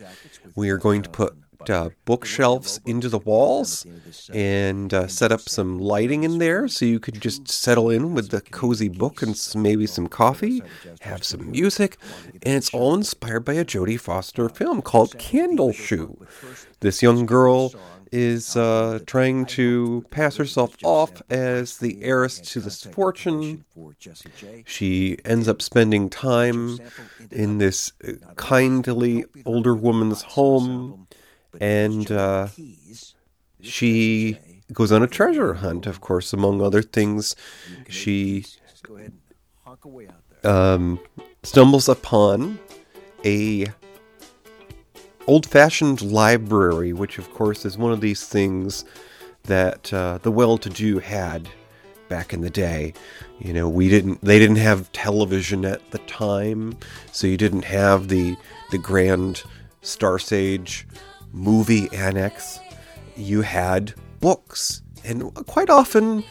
We 0.56 0.70
are 0.70 0.78
going 0.78 1.02
to 1.02 1.10
put 1.10 1.36
uh, 1.70 1.90
bookshelves 2.06 2.80
into 2.86 3.10
the 3.10 3.18
walls 3.20 3.86
and 4.32 4.94
uh, 4.94 5.08
set 5.08 5.32
up 5.32 5.42
some 5.42 5.80
lighting 5.80 6.24
in 6.24 6.38
there 6.38 6.68
so 6.68 6.86
you 6.86 7.00
could 7.00 7.20
just 7.20 7.48
settle 7.48 7.90
in 7.90 8.14
with 8.14 8.30
the 8.30 8.42
cozy 8.42 8.90
book 8.90 9.22
and 9.22 9.36
maybe 9.56 9.88
some 9.88 10.08
coffee, 10.08 10.62
have 11.02 11.24
some 11.24 11.50
music, 11.50 11.98
and 12.44 12.56
it's 12.56 12.74
all 12.74 12.94
inspired 12.94 13.46
by 13.46 13.54
a 13.54 13.66
Jodie 13.66 14.00
Foster 14.00 14.48
film 14.50 14.82
called 14.82 15.18
Candle 15.18 15.72
Shoe. 15.72 16.18
This 16.82 17.02
young 17.02 17.26
girl 17.26 17.74
is 18.16 18.56
uh, 18.56 19.00
trying 19.06 19.46
to 19.46 20.06
pass 20.10 20.38
herself 20.38 20.74
off 20.84 21.22
as 21.30 21.80
the 21.80 22.02
heiress 22.02 22.40
to 22.40 22.62
this 22.62 22.82
fortune. 22.86 23.66
She 24.66 25.18
ends 25.26 25.50
up 25.50 25.62
spending 25.62 26.10
time 26.10 26.80
in 27.30 27.58
this 27.58 27.92
kindly 28.38 29.26
older 29.46 29.76
woman's 29.76 30.22
home 30.22 31.08
and 31.60 32.10
uh, 32.10 32.48
she 33.60 34.40
goes 34.72 34.94
on 34.94 35.04
a 35.04 35.08
treasure 35.08 35.56
hunt, 35.56 35.86
of 35.86 36.00
course, 36.00 36.32
among 36.32 36.62
other 36.62 36.82
things. 36.82 37.36
She 37.90 38.46
um, 40.46 41.00
stumbles 41.44 41.90
upon 41.90 42.60
a 43.26 43.68
old-fashioned 45.28 46.02
library, 46.02 46.94
which, 46.94 47.18
of 47.18 47.34
course, 47.34 47.66
is 47.66 47.78
one 47.78 47.92
of 47.92 48.02
these 48.02 48.26
things 48.26 48.86
that 49.44 49.94
uh, 49.94 50.20
the 50.22 50.32
well-to-do 50.32 51.00
had 51.00 51.48
back 52.10 52.34
in 52.34 52.42
the 52.42 52.50
day. 52.50 52.94
You 53.40 53.54
know, 53.54 53.68
we 53.68 53.90
didn't 53.90 54.22
they 54.22 54.40
didn't 54.40 54.58
have 54.58 54.92
television 54.92 55.66
at 55.66 55.92
the 55.92 55.98
time, 56.00 56.78
so 57.12 57.28
you 57.28 57.38
didn't 57.38 57.66
have 57.66 58.08
the 58.08 58.36
the 58.72 58.78
grand 58.78 59.44
Star 59.82 60.18
Sage 60.20 60.88
movie 61.32 61.90
annex, 61.94 62.60
you 63.16 63.42
had 63.42 63.94
books. 64.20 64.82
And 65.04 65.34
quite 65.46 65.70
often, 65.70 66.24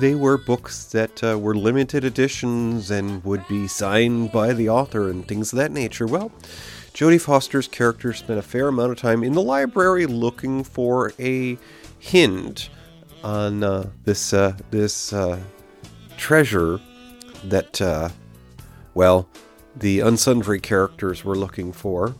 they 0.00 0.14
were 0.14 0.36
books 0.36 0.86
that 0.86 1.22
uh, 1.22 1.38
were 1.38 1.54
limited 1.54 2.04
editions 2.04 2.90
and 2.90 3.24
would 3.24 3.46
be 3.46 3.68
signed 3.68 4.32
by 4.32 4.52
the 4.52 4.68
author 4.68 5.08
and 5.08 5.26
things 5.26 5.52
of 5.52 5.58
that 5.58 5.70
nature. 5.70 6.06
Well, 6.06 6.32
Jodie 6.98 7.20
Foster's 7.20 7.68
character 7.68 8.12
spent 8.12 8.40
a 8.40 8.42
fair 8.42 8.66
amount 8.66 8.90
of 8.90 8.98
time 8.98 9.22
in 9.22 9.32
the 9.32 9.40
library 9.40 10.04
looking 10.04 10.64
for 10.64 11.12
a 11.20 11.56
hint 12.00 12.70
on 13.22 13.62
uh, 13.62 13.88
this 14.02 14.32
uh, 14.32 14.56
this 14.72 15.12
uh, 15.12 15.40
treasure 16.16 16.80
that 17.44 17.80
uh, 17.80 18.08
well, 18.94 19.28
the 19.76 20.00
unsundry 20.00 20.58
characters 20.58 21.24
we're 21.24 21.36
looking 21.36 21.72
for. 21.72 22.16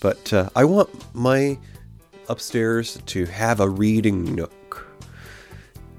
But 0.00 0.32
uh, 0.32 0.48
I 0.56 0.64
want 0.64 0.88
my 1.14 1.58
upstairs 2.30 2.98
to 3.04 3.26
have 3.26 3.60
a 3.60 3.68
reading 3.68 4.34
nook. 4.34 4.86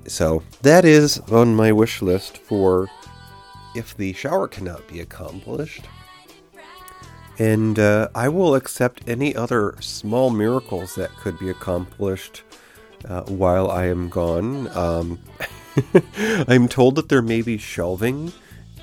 So 0.08 0.42
that 0.64 0.86
is 0.86 1.20
on 1.32 1.56
my 1.56 1.72
wish 1.72 2.02
list 2.02 2.40
for 2.40 2.88
if 3.76 3.96
the 3.96 4.14
shower 4.14 4.48
cannot 4.48 4.88
be 4.88 5.02
accomplished. 5.02 5.86
And 7.40 7.78
uh, 7.78 8.10
I 8.16 8.30
will 8.30 8.56
accept 8.56 9.08
any 9.08 9.36
other 9.36 9.76
small 9.80 10.30
miracles 10.30 10.96
that 10.96 11.12
could 11.18 11.38
be 11.38 11.50
accomplished 11.50 12.44
uh, 13.08 13.22
while 13.24 13.70
I 13.70 13.86
am 13.86 14.10
gone. 14.10 14.76
Um, 14.76 15.20
I'm 16.48 16.68
told 16.68 16.96
that 16.96 17.10
there 17.10 17.22
may 17.22 17.42
be 17.42 17.58
shelving 17.58 18.34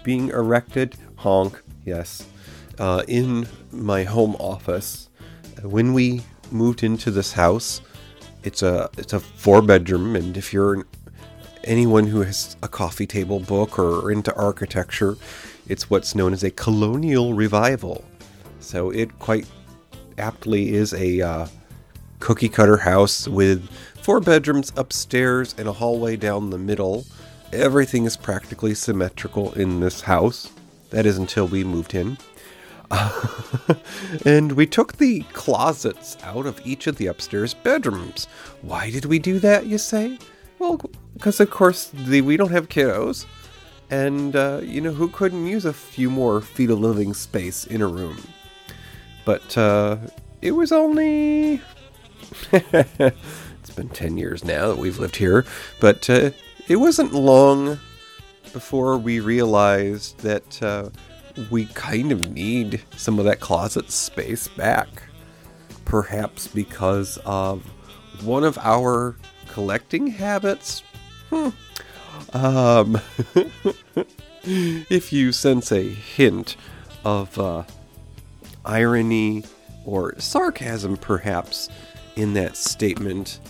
being 0.04 0.28
erected, 0.28 0.94
honk, 1.16 1.60
yes, 1.84 2.28
uh, 2.78 3.02
in 3.08 3.48
my 3.72 4.04
home 4.04 4.36
office. 4.36 5.08
When 5.62 5.94
we 5.94 6.22
moved 6.52 6.84
into 6.84 7.10
this 7.10 7.32
house, 7.32 7.80
it's 8.44 8.62
a 8.62 8.90
it's 8.98 9.14
a 9.14 9.20
four 9.20 9.62
bedroom, 9.62 10.14
and 10.14 10.36
if 10.36 10.52
you're 10.52 10.86
anyone 11.64 12.06
who 12.06 12.20
has 12.20 12.56
a 12.62 12.68
coffee 12.68 13.06
table 13.06 13.40
book 13.40 13.78
or 13.78 14.12
into 14.12 14.32
architecture, 14.36 15.16
it's 15.66 15.88
what's 15.88 16.14
known 16.14 16.34
as 16.34 16.44
a 16.44 16.50
colonial 16.50 17.32
revival. 17.32 18.04
So 18.64 18.90
it 18.90 19.18
quite 19.18 19.46
aptly 20.18 20.74
is 20.74 20.94
a 20.94 21.20
uh, 21.20 21.46
cookie 22.20 22.48
cutter 22.48 22.78
house 22.78 23.28
with 23.28 23.68
four 24.02 24.20
bedrooms 24.20 24.72
upstairs 24.76 25.54
and 25.58 25.68
a 25.68 25.72
hallway 25.72 26.16
down 26.16 26.50
the 26.50 26.58
middle. 26.58 27.04
Everything 27.52 28.04
is 28.04 28.16
practically 28.16 28.74
symmetrical 28.74 29.52
in 29.52 29.80
this 29.80 30.00
house. 30.00 30.50
That 30.90 31.06
is 31.06 31.18
until 31.18 31.46
we 31.46 31.64
moved 31.64 31.94
in. 31.94 32.18
and 34.24 34.52
we 34.52 34.66
took 34.66 34.96
the 34.96 35.20
closets 35.32 36.16
out 36.22 36.46
of 36.46 36.60
each 36.64 36.86
of 36.86 36.96
the 36.96 37.06
upstairs 37.06 37.54
bedrooms. 37.54 38.26
Why 38.62 38.90
did 38.90 39.04
we 39.04 39.18
do 39.18 39.38
that, 39.40 39.66
you 39.66 39.78
say? 39.78 40.18
Well, 40.58 40.80
because 41.14 41.40
of 41.40 41.50
course 41.50 41.90
the, 41.92 42.20
we 42.20 42.36
don't 42.36 42.50
have 42.50 42.68
kiddos. 42.68 43.26
And, 43.90 44.34
uh, 44.34 44.60
you 44.62 44.80
know, 44.80 44.92
who 44.92 45.08
couldn't 45.08 45.46
use 45.46 45.64
a 45.64 45.72
few 45.72 46.10
more 46.10 46.40
feet 46.40 46.70
of 46.70 46.80
living 46.80 47.14
space 47.14 47.66
in 47.66 47.82
a 47.82 47.86
room? 47.86 48.16
But 49.24 49.56
uh, 49.56 49.96
it 50.42 50.52
was 50.52 50.72
only. 50.72 51.60
it's 52.52 53.74
been 53.74 53.88
10 53.88 54.16
years 54.18 54.44
now 54.44 54.68
that 54.68 54.78
we've 54.78 54.98
lived 54.98 55.16
here. 55.16 55.44
But 55.80 56.08
uh, 56.10 56.30
it 56.68 56.76
wasn't 56.76 57.12
long 57.12 57.78
before 58.52 58.96
we 58.96 59.20
realized 59.20 60.18
that 60.18 60.62
uh, 60.62 60.90
we 61.50 61.66
kind 61.66 62.12
of 62.12 62.32
need 62.32 62.82
some 62.96 63.18
of 63.18 63.24
that 63.24 63.40
closet 63.40 63.90
space 63.90 64.48
back. 64.48 64.88
Perhaps 65.84 66.48
because 66.48 67.18
of 67.24 67.62
one 68.22 68.44
of 68.44 68.58
our 68.58 69.16
collecting 69.48 70.06
habits. 70.06 70.82
Hmm. 71.30 71.48
Um, 72.32 73.00
if 74.42 75.12
you 75.12 75.32
sense 75.32 75.72
a 75.72 75.82
hint 75.82 76.56
of 77.04 77.38
uh, 77.38 77.64
irony 78.64 79.44
or 79.84 80.18
sarcasm, 80.18 80.96
perhaps, 80.96 81.68
in 82.16 82.34
that 82.34 82.56
statement, 82.56 83.40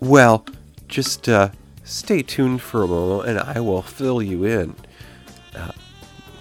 well, 0.00 0.44
just 0.86 1.28
uh, 1.28 1.50
stay 1.84 2.22
tuned 2.22 2.62
for 2.62 2.82
a 2.82 2.86
moment 2.86 3.22
and 3.22 3.38
I 3.38 3.60
will 3.60 3.82
fill 3.82 4.22
you 4.22 4.44
in. 4.44 4.74
Uh, 5.54 5.72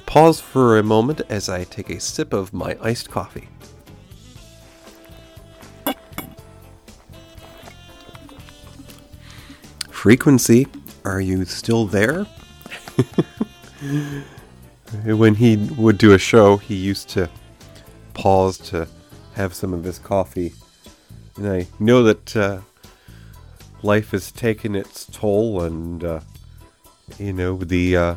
pause 0.05 0.39
for 0.39 0.77
a 0.77 0.83
moment 0.83 1.21
as 1.29 1.49
I 1.49 1.63
take 1.63 1.89
a 1.89 1.99
sip 1.99 2.33
of 2.33 2.53
my 2.53 2.77
iced 2.81 3.09
coffee. 3.09 3.49
Frequency, 9.89 10.67
are 11.03 11.19
you 11.19 11.43
still 11.45 11.87
there? 11.87 12.23
when 15.03 15.35
he 15.35 15.57
would 15.57 15.97
do 15.97 16.13
a 16.13 16.19
show, 16.19 16.57
he 16.57 16.75
used 16.75 17.09
to 17.09 17.29
pause 18.17 18.57
to 18.57 18.87
have 19.35 19.53
some 19.53 19.73
of 19.73 19.83
his 19.83 19.99
coffee. 19.99 20.53
And 21.37 21.47
I 21.47 21.67
know 21.79 22.03
that 22.03 22.35
uh, 22.35 22.61
life 23.83 24.11
has 24.11 24.31
taken 24.31 24.75
its 24.75 25.05
toll, 25.05 25.61
and 25.61 26.03
uh, 26.03 26.19
you 27.19 27.31
know 27.31 27.57
the 27.57 27.95
uh, 27.95 28.15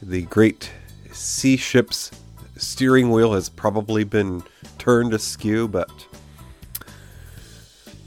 the 0.00 0.22
great 0.22 0.70
sea 1.10 1.56
ship's 1.56 2.12
steering 2.56 3.10
wheel 3.10 3.34
has 3.34 3.48
probably 3.48 4.04
been 4.04 4.44
turned 4.78 5.12
askew. 5.12 5.66
But 5.66 6.06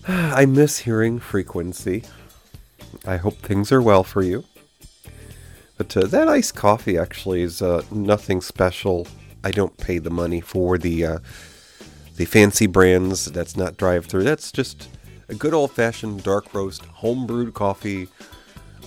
I 0.08 0.46
miss 0.46 0.80
hearing 0.80 1.20
frequency. 1.20 2.06
I 3.06 3.18
hope 3.18 3.38
things 3.38 3.72
are 3.72 3.82
well 3.82 4.04
for 4.04 4.22
you. 4.22 4.46
But 5.78 5.98
uh, 5.98 6.06
that 6.08 6.28
iced 6.30 6.56
coffee 6.56 6.98
actually 6.98 7.42
is 7.42 7.62
uh, 7.62 7.84
nothing 7.92 8.40
special 8.40 9.08
I 9.44 9.52
don't 9.52 9.76
pay 9.78 9.98
the 9.98 10.10
money 10.10 10.42
for 10.42 10.78
the 10.78 11.06
uh, 11.06 11.20
the 12.16 12.26
fancy 12.26 12.68
brands. 12.68 13.26
That's 13.26 13.58
not 13.58 13.78
drive 13.78 14.06
through. 14.06 14.24
That's 14.24 14.52
just 14.52 14.90
a 15.30 15.36
good 15.36 15.54
old 15.54 15.72
fashioned 15.72 16.24
dark 16.24 16.54
roast 16.54 16.86
home 16.86 17.26
brewed 17.26 17.54
coffee 17.54 18.08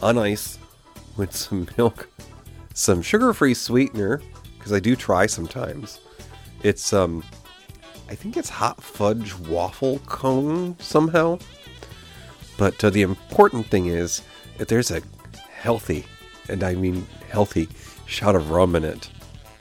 on 0.03 0.19
ice 0.19 0.59
with 1.17 1.35
some 1.35 1.69
milk, 1.79 2.09
some 2.75 3.03
sugar 3.03 3.33
free 3.33 3.55
sweetener 3.55 4.21
because 4.57 4.73
I 4.73 4.81
do 4.81 4.97
try 4.97 5.27
sometimes. 5.27 6.01
It's 6.63 6.93
um, 6.93 7.25
I 8.09 8.15
think 8.15 8.37
it's 8.37 8.49
hot 8.49 8.83
fudge 8.83 9.35
waffle 9.35 9.99
cone 10.01 10.77
somehow. 10.79 11.39
But 12.57 12.83
uh, 12.85 12.91
the 12.91 13.03
important 13.03 13.67
thing 13.67 13.87
is 13.87 14.23
that 14.59 14.69
there's 14.69 14.91
a 14.91 15.03
healthy, 15.51 16.05
and 16.49 16.63
I 16.63 16.75
mean 16.75 17.07
healthy, 17.31 17.69
shot 18.07 18.37
of 18.37 18.51
rum 18.51 18.77
in 18.77 18.85
it. 18.85 19.11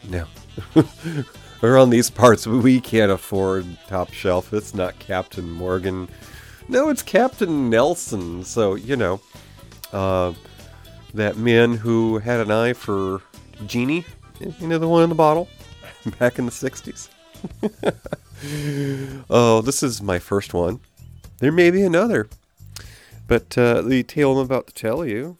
Now, 0.09 0.27
Around 1.63 1.91
these 1.91 2.09
parts, 2.09 2.45
we 2.45 2.81
can't 2.81 3.11
afford 3.11 3.65
top 3.87 4.11
shelf. 4.11 4.53
It's 4.53 4.75
not 4.75 4.99
Captain 4.99 5.49
Morgan. 5.49 6.09
No, 6.67 6.89
it's 6.89 7.01
Captain 7.01 7.69
Nelson. 7.69 8.43
So, 8.43 8.75
you 8.75 8.95
know, 8.95 9.21
uh, 9.93 10.33
that 11.13 11.37
man 11.37 11.75
who 11.75 12.17
had 12.17 12.39
an 12.39 12.51
eye 12.51 12.73
for 12.73 13.21
Jeannie, 13.65 14.05
you 14.59 14.67
know, 14.67 14.77
the 14.77 14.87
one 14.87 15.03
in 15.03 15.09
the 15.09 15.15
bottle 15.15 15.47
back 16.19 16.37
in 16.37 16.45
the 16.45 16.51
60s. 16.51 17.09
oh, 19.29 19.61
this 19.61 19.83
is 19.83 20.01
my 20.01 20.19
first 20.19 20.53
one. 20.53 20.79
There 21.39 21.51
may 21.51 21.71
be 21.71 21.83
another. 21.83 22.27
But 23.27 23.57
uh, 23.57 23.81
the 23.81 24.03
tale 24.03 24.33
I'm 24.33 24.45
about 24.45 24.67
to 24.67 24.73
tell 24.73 25.05
you 25.05 25.37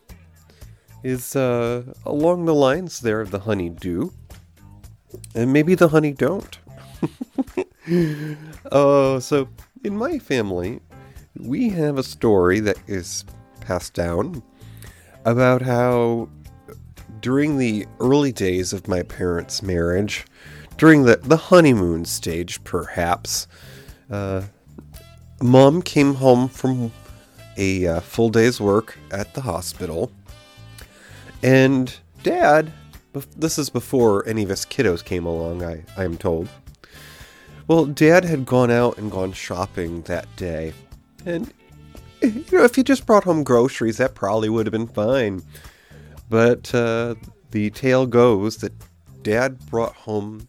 is 1.04 1.36
uh, 1.36 1.84
along 2.06 2.46
the 2.46 2.56
lines 2.56 3.02
there 3.02 3.20
of 3.20 3.32
the 3.32 3.40
honey-do. 3.40 4.14
And 5.36 5.52
maybe 5.54 5.76
the 5.76 5.90
honey 5.90 6.14
don't. 6.14 6.58
Oh, 8.72 9.16
uh, 9.16 9.20
so 9.20 9.50
in 9.84 9.98
my 9.98 10.18
family, 10.18 10.80
we 11.38 11.68
have 11.70 11.98
a 11.98 12.04
story 12.04 12.62
that 12.62 12.78
is 12.88 13.26
passed 13.60 13.94
down 13.94 14.42
about 15.26 15.62
how 15.62 16.30
during 17.20 17.58
the 17.58 17.86
early 18.00 18.32
days 18.32 18.72
of 18.72 18.88
my 18.88 19.04
parents' 19.04 19.62
marriage, 19.62 20.26
during 20.78 21.04
the, 21.04 21.18
the 21.18 21.38
honeymoon 21.38 22.06
stage, 22.06 22.64
perhaps, 22.64 23.48
uh, 24.10 24.44
mom 25.42 25.82
came 25.82 26.16
home 26.16 26.48
from 26.48 26.92
a 27.58 27.86
uh, 27.86 28.00
full 28.00 28.30
day's 28.30 28.60
work 28.62 28.98
at 29.12 29.34
the 29.34 29.42
hospital, 29.42 30.12
and 31.42 31.98
dad 32.24 32.72
this 33.14 33.58
is 33.58 33.70
before 33.70 34.28
any 34.28 34.44
of 34.44 34.52
us 34.52 34.66
kiddos 34.66 35.04
came 35.04 35.26
along, 35.26 35.64
I, 35.64 35.84
I 35.96 36.04
am 36.04 36.18
told. 36.18 36.50
Well, 37.68 37.86
Dad 37.86 38.26
had 38.26 38.46
gone 38.46 38.72
out 38.72 38.98
and 38.98 39.12
gone 39.12 39.32
shopping 39.32 40.02
that 40.04 40.28
day. 40.36 40.74
And, 41.26 41.54
you 42.22 42.44
know, 42.52 42.64
if 42.64 42.76
he 42.76 42.84
just 42.84 43.06
brought 43.06 43.24
home 43.24 43.44
groceries, 43.44 43.98
that 43.98 44.16
probably 44.16 44.50
would 44.50 44.66
have 44.66 44.72
been 44.72 44.88
fine. 44.88 45.42
But 46.30 46.74
uh, 46.74 47.16
the 47.52 47.70
tale 47.70 48.06
goes 48.06 48.58
that 48.58 48.74
Dad 49.22 49.66
brought 49.68 49.96
home 49.96 50.48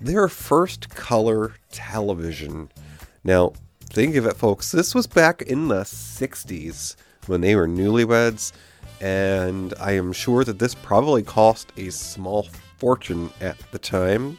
their 0.00 0.28
first 0.28 0.88
color 0.90 1.54
television. 1.70 2.70
Now, 3.22 3.52
think 3.80 4.16
of 4.16 4.26
it, 4.26 4.36
folks. 4.36 4.72
This 4.72 4.94
was 4.94 5.06
back 5.06 5.42
in 5.42 5.68
the 5.68 5.82
60s 5.82 6.96
when 7.26 7.40
they 7.40 7.54
were 7.54 7.68
newlyweds 7.68 8.52
and 9.00 9.74
I 9.80 9.92
am 9.92 10.12
sure 10.12 10.44
that 10.44 10.58
this 10.58 10.74
probably 10.74 11.22
cost 11.22 11.72
a 11.76 11.90
small 11.90 12.48
fortune 12.78 13.30
at 13.40 13.56
the 13.70 13.78
time. 13.78 14.38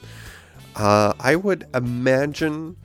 Uh, 0.75 1.13
I 1.19 1.35
would 1.35 1.67
imagine 1.73 2.75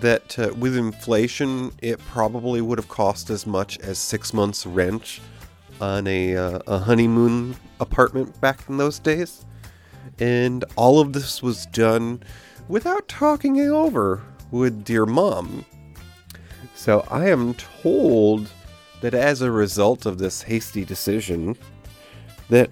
that 0.00 0.38
uh, 0.38 0.52
with 0.58 0.76
inflation, 0.76 1.72
it 1.82 1.98
probably 2.06 2.60
would 2.60 2.78
have 2.78 2.88
cost 2.88 3.30
as 3.30 3.46
much 3.46 3.78
as 3.80 3.98
six 3.98 4.32
months' 4.32 4.66
rent 4.66 5.20
on 5.80 6.06
a, 6.06 6.36
uh, 6.36 6.58
a 6.66 6.78
honeymoon 6.78 7.56
apartment 7.80 8.40
back 8.40 8.60
in 8.68 8.76
those 8.76 8.98
days. 8.98 9.44
And 10.18 10.64
all 10.76 11.00
of 11.00 11.12
this 11.12 11.42
was 11.42 11.66
done 11.66 12.22
without 12.68 13.08
talking 13.08 13.56
it 13.56 13.68
over 13.68 14.22
with 14.50 14.84
dear 14.84 15.06
mom. 15.06 15.64
So 16.74 17.06
I 17.10 17.28
am 17.28 17.54
told 17.54 18.48
that 19.04 19.12
as 19.12 19.42
a 19.42 19.50
result 19.50 20.06
of 20.06 20.16
this 20.16 20.40
hasty 20.40 20.82
decision, 20.82 21.54
that 22.48 22.70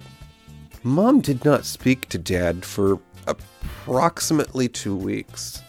mom 0.81 1.21
did 1.21 1.45
not 1.45 1.63
speak 1.63 2.09
to 2.09 2.17
dad 2.17 2.65
for 2.65 2.99
approximately 3.27 4.67
two 4.67 4.95
weeks. 4.95 5.61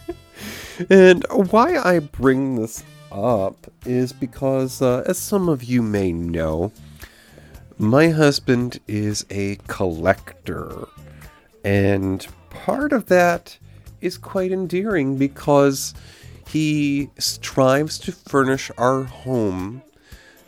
and 0.90 1.24
why 1.30 1.78
I 1.78 2.00
bring 2.00 2.56
this 2.56 2.84
up 3.10 3.72
is 3.86 4.12
because, 4.12 4.82
uh, 4.82 5.02
as 5.06 5.16
some 5.16 5.48
of 5.48 5.64
you 5.64 5.80
may 5.80 6.12
know, 6.12 6.72
my 7.78 8.10
husband 8.10 8.80
is 8.86 9.24
a 9.30 9.56
collector. 9.66 10.88
And 11.64 12.26
part 12.50 12.92
of 12.92 13.06
that 13.06 13.56
is 14.02 14.18
quite 14.18 14.52
endearing 14.52 15.16
because 15.16 15.94
he 16.50 17.08
strives 17.18 17.98
to 17.98 18.12
furnish 18.12 18.70
our 18.76 19.04
home 19.04 19.82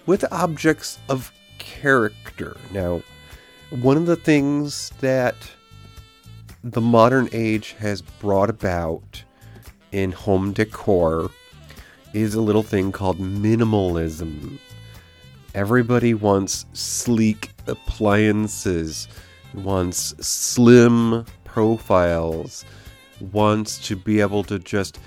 with 0.07 0.25
objects 0.33 0.99
of 1.09 1.33
character. 1.59 2.57
Now, 2.73 3.03
one 3.71 3.97
of 3.97 4.07
the 4.07 4.17
things 4.17 4.91
that 5.01 5.37
the 6.65 6.81
modern 6.81 7.29
age 7.33 7.77
has 7.79 8.03
brought 8.03 8.51
about 8.51 9.23
in 9.93 10.11
home 10.11 10.53
decor 10.53 11.31
is 12.15 12.35
a 12.35 12.41
little 12.41 12.63
thing 12.63 12.91
called 12.91 13.19
minimalism. 13.19 14.59
Everybody 15.55 16.15
wants 16.15 16.67
sleek 16.73 17.51
appliances, 17.67 19.07
wants 19.55 20.15
slim 20.27 21.27
profiles, 21.45 22.65
wants 23.33 23.79
to 23.87 23.95
be 23.95 24.21
able 24.21 24.43
to 24.45 24.59
just 24.59 24.99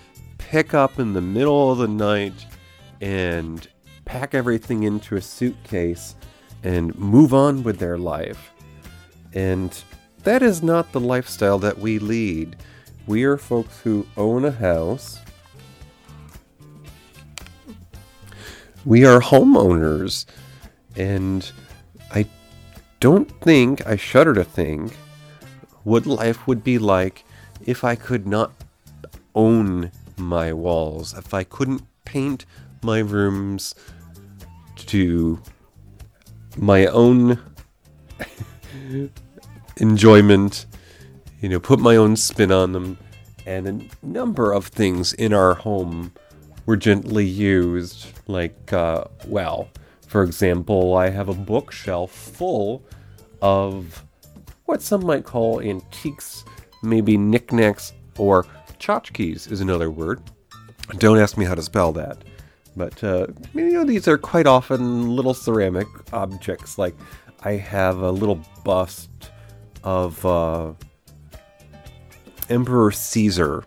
pick 0.49 0.75
up 0.75 0.99
in 0.99 1.13
the 1.13 1.21
middle 1.21 1.71
of 1.71 1.79
the 1.79 1.87
night 1.87 2.45
and 3.01 3.67
pack 4.05 4.35
everything 4.35 4.83
into 4.83 5.15
a 5.15 5.21
suitcase 5.21 6.15
and 6.63 6.95
move 6.99 7.33
on 7.33 7.63
with 7.63 7.79
their 7.79 7.97
life. 7.97 8.51
And 9.33 9.75
that 10.23 10.43
is 10.43 10.61
not 10.61 10.91
the 10.91 10.99
lifestyle 10.99 11.57
that 11.59 11.79
we 11.79 11.97
lead. 11.97 12.57
We 13.07 13.23
are 13.23 13.37
folks 13.37 13.79
who 13.79 14.05
own 14.17 14.45
a 14.45 14.51
house. 14.51 15.19
We 18.85 19.03
are 19.03 19.19
homeowners. 19.19 20.27
And 20.95 21.51
I 22.11 22.27
don't 22.99 23.31
think, 23.41 23.85
I 23.87 23.95
shudder 23.95 24.35
to 24.35 24.43
think, 24.43 24.95
what 25.83 26.05
life 26.05 26.47
would 26.47 26.63
be 26.63 26.77
like 26.77 27.25
if 27.65 27.83
I 27.83 27.95
could 27.95 28.27
not 28.27 28.53
own 29.33 29.91
my 30.17 30.53
walls, 30.53 31.13
if 31.13 31.33
I 31.33 31.43
couldn't 31.43 31.83
paint 32.05 32.45
my 32.81 32.99
rooms 32.99 33.75
to 34.75 35.41
my 36.57 36.85
own 36.87 37.39
enjoyment, 39.77 40.65
you 41.41 41.49
know, 41.49 41.59
put 41.59 41.79
my 41.79 41.95
own 41.95 42.15
spin 42.15 42.51
on 42.51 42.71
them, 42.71 42.97
and 43.45 43.67
a 43.67 44.05
number 44.05 44.51
of 44.51 44.67
things 44.67 45.13
in 45.13 45.33
our 45.33 45.53
home 45.55 46.11
were 46.65 46.77
gently 46.77 47.25
used. 47.25 48.07
Like, 48.27 48.73
uh, 48.73 49.05
well, 49.27 49.69
for 50.07 50.23
example, 50.23 50.95
I 50.95 51.09
have 51.09 51.29
a 51.29 51.33
bookshelf 51.33 52.11
full 52.11 52.83
of 53.41 54.03
what 54.65 54.81
some 54.81 55.05
might 55.05 55.25
call 55.25 55.61
antiques, 55.61 56.43
maybe 56.81 57.17
knickknacks, 57.17 57.93
or 58.17 58.45
tchotchkes 58.79 59.51
is 59.51 59.61
another 59.61 59.89
word. 59.89 60.21
Don't 60.97 61.17
ask 61.17 61.37
me 61.37 61.45
how 61.45 61.55
to 61.55 61.61
spell 61.61 61.91
that. 61.93 62.23
But, 62.75 63.03
uh, 63.03 63.27
you 63.53 63.71
know, 63.71 63.85
these 63.85 64.07
are 64.07 64.17
quite 64.17 64.47
often 64.47 65.15
little 65.15 65.33
ceramic 65.33 65.87
objects. 66.11 66.77
Like, 66.77 66.95
I 67.43 67.53
have 67.53 67.99
a 67.99 68.11
little 68.11 68.41
bust 68.63 69.09
of 69.83 70.25
uh, 70.25 70.73
Emperor 72.49 72.91
Caesar, 72.91 73.63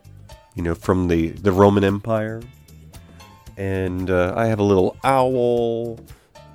you 0.54 0.62
know, 0.62 0.74
from 0.74 1.08
the, 1.08 1.28
the 1.28 1.52
Roman 1.52 1.84
Empire. 1.84 2.42
And 3.56 4.10
uh, 4.10 4.34
I 4.36 4.46
have 4.46 4.60
a 4.60 4.62
little 4.62 4.96
owl, 5.02 5.98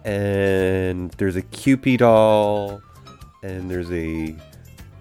and 0.06 1.12
there's 1.12 1.36
a 1.36 1.42
Cupid 1.42 2.00
doll, 2.00 2.82
and 3.42 3.70
there's 3.70 3.92
a 3.92 4.36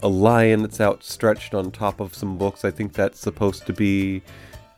a 0.02 0.08
lion 0.08 0.62
that's 0.62 0.80
outstretched 0.80 1.54
on 1.54 1.70
top 1.70 2.00
of 2.00 2.14
some 2.14 2.36
books. 2.36 2.64
I 2.64 2.70
think 2.70 2.92
that's 2.92 3.18
supposed 3.18 3.66
to 3.66 3.72
be 3.72 4.22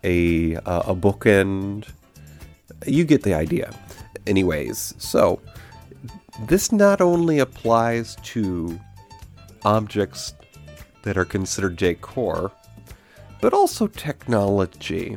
a 0.02 0.56
uh, 0.56 0.82
a 0.86 0.94
bookend. 0.94 1.88
You 2.86 3.04
get 3.04 3.22
the 3.22 3.34
idea. 3.34 3.74
Anyways, 4.26 4.94
so 4.98 5.40
this 6.46 6.72
not 6.72 7.00
only 7.00 7.38
applies 7.38 8.16
to 8.16 8.78
objects 9.64 10.34
that 11.02 11.16
are 11.16 11.24
considered 11.24 11.76
decor, 11.76 12.52
but 13.40 13.52
also 13.52 13.86
technology. 13.86 15.16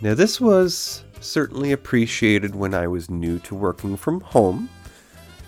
Now, 0.00 0.14
this 0.14 0.40
was 0.40 1.04
certainly 1.20 1.72
appreciated 1.72 2.54
when 2.54 2.74
I 2.74 2.86
was 2.86 3.10
new 3.10 3.38
to 3.40 3.54
working 3.54 3.96
from 3.96 4.20
home 4.20 4.68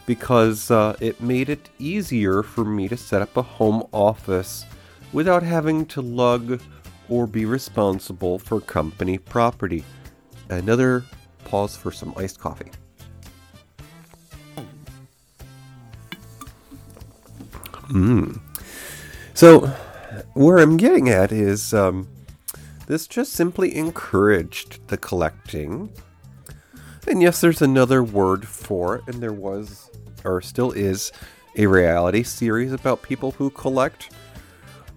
because 0.07 0.71
uh, 0.71 0.97
it 1.01 1.21
made 1.21 1.49
it 1.49 1.71
easier 1.79 2.43
for 2.43 2.65
me 2.65 2.89
to 2.89 2.97
set 2.97 3.23
up 3.23 3.37
a 3.37 3.43
home 3.43 3.87
office 3.93 4.65
without 5.13 5.43
having 5.43 5.87
to 5.87 6.01
lug 6.01 6.61
or 7.09 7.27
be 7.27 7.45
responsible 7.45 8.39
for 8.39 8.61
company 8.61 9.19
property. 9.19 9.85
Another 10.49 11.05
pause 11.45 11.77
for 11.77 11.91
some 11.91 12.15
iced 12.17 12.39
coffee. 12.39 12.71
Mm. 17.89 18.41
So, 19.35 19.67
where 20.35 20.59
I'm 20.59 20.77
getting 20.77 21.09
at 21.09 21.33
is 21.33 21.75
um, 21.75 22.09
this 22.87 23.07
just 23.07 23.33
simply 23.33 23.75
encouraged 23.75 24.87
the 24.89 24.97
collecting. 24.97 25.93
And 27.11 27.21
yes, 27.21 27.41
there's 27.41 27.61
another 27.61 28.05
word 28.05 28.47
for 28.47 28.95
it, 28.95 29.03
and 29.09 29.21
there 29.21 29.33
was, 29.33 29.91
or 30.25 30.41
still 30.41 30.71
is, 30.71 31.11
a 31.57 31.67
reality 31.67 32.23
series 32.23 32.73
about 32.73 33.03
people 33.03 33.33
who 33.33 33.51
collect. 33.51 34.13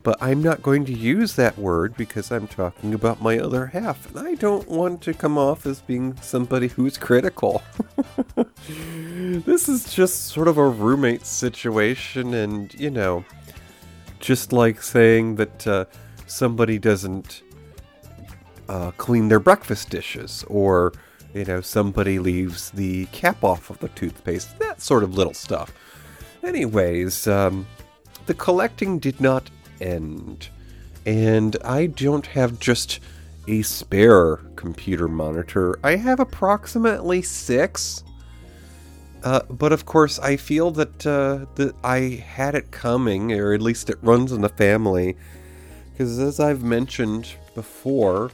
But 0.04 0.22
I'm 0.22 0.44
not 0.44 0.62
going 0.62 0.86
to 0.86 0.94
use 0.94 1.36
that 1.38 1.58
word 1.58 1.98
because 1.98 2.32
I'm 2.32 2.48
talking 2.48 2.94
about 2.94 3.24
my 3.24 3.40
other 3.40 3.66
half, 3.66 4.08
and 4.16 4.28
I 4.28 4.36
don't 4.36 4.70
want 4.70 5.02
to 5.02 5.16
come 5.16 5.40
off 5.40 5.66
as 5.66 5.82
being 5.82 6.16
somebody 6.22 6.68
who's 6.68 7.00
critical. 7.00 7.64
this 8.68 9.68
is 9.68 9.92
just 9.92 10.28
sort 10.28 10.48
of 10.48 10.60
a 10.60 10.68
roommate 10.68 11.26
situation, 11.26 12.36
and 12.36 12.72
you 12.76 12.92
know, 12.92 13.26
just 14.20 14.54
like 14.54 14.84
saying 14.84 15.38
that 15.38 15.66
uh, 15.66 15.86
somebody 16.28 16.78
doesn't 16.78 17.42
uh, 18.70 18.92
clean 18.98 19.30
their 19.30 19.40
breakfast 19.40 19.90
dishes, 19.90 20.46
or 20.48 20.94
you 21.34 21.46
know, 21.46 21.62
somebody 21.62 22.20
leaves 22.20 22.72
the 22.72 23.06
cap 23.08 23.44
off 23.44 23.70
of 23.70 23.80
the 23.80 23.90
toothpaste, 23.90 24.60
that 24.60 24.82
sort 24.82 25.04
of 25.04 25.16
little 25.16 25.34
stuff. 25.34 25.74
Anyways, 26.44 27.28
um, 27.28 27.66
the 28.26 28.34
collecting 28.34 29.00
did 29.00 29.20
not 29.20 29.50
end. 29.82 30.50
And 31.06 31.58
I 31.66 31.88
don't 31.88 32.28
have 32.28 32.60
just 32.60 33.00
a 33.48 33.62
spare 33.62 34.38
computer 34.56 35.08
monitor. 35.08 35.78
I 35.84 35.96
have 35.96 36.20
approximately 36.20 37.22
six. 37.22 38.04
Uh, 39.24 39.42
but 39.50 39.72
of 39.72 39.86
course, 39.86 40.20
I 40.20 40.36
feel 40.36 40.72
that 40.72 41.08
uh, 41.08 41.46
that 41.56 41.76
I 41.84 42.24
had 42.26 42.56
it 42.56 42.72
coming, 42.72 43.32
or 43.32 43.54
at 43.54 43.62
least 43.62 43.90
it 43.90 43.98
runs 44.02 44.32
in 44.32 44.42
the 44.42 44.50
family. 44.50 45.16
Because 45.92 46.20
as 46.20 46.40
I've 46.40 46.64
mentioned 46.64 47.30
before, 47.56 48.32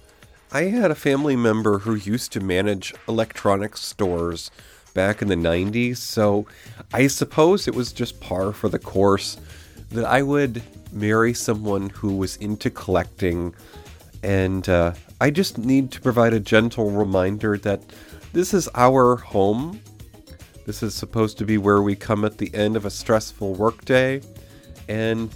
I 0.51 0.63
had 0.63 0.89
a 0.89 0.95
family 0.95 1.35
member 1.35 1.77
who 1.77 1.93
used 1.93 2.31
to 2.31 2.39
manage 2.39 2.95
electronics 3.07 3.81
stores 3.81 4.49
back 4.95 5.21
in 5.21 5.27
the 5.27 5.35
90s, 5.35 5.97
so 5.97 6.47
I 6.91 7.05
suppose 7.05 7.67
it 7.67 7.75
was 7.75 7.93
just 7.93 8.19
par 8.19 8.51
for 8.51 8.67
the 8.67 8.79
course 8.79 9.37
that 9.91 10.05
I 10.05 10.23
would 10.23 10.63
marry 10.91 11.35
someone 11.35 11.89
who 11.89 12.15
was 12.15 12.35
into 12.37 12.71
collecting, 12.71 13.53
and 14.23 14.67
uh, 14.67 14.93
I 15.21 15.29
just 15.29 15.59
need 15.59 15.91
to 15.91 16.01
provide 16.01 16.33
a 16.33 16.39
gentle 16.39 16.89
reminder 16.89 17.55
that 17.59 17.83
this 18.33 18.51
is 18.51 18.67
our 18.73 19.17
home. 19.17 19.79
This 20.65 20.81
is 20.81 20.95
supposed 20.95 21.37
to 21.37 21.45
be 21.45 21.59
where 21.59 21.83
we 21.83 21.95
come 21.95 22.25
at 22.25 22.39
the 22.39 22.51
end 22.55 22.75
of 22.75 22.85
a 22.85 22.89
stressful 22.89 23.53
workday, 23.53 24.21
and 24.87 25.29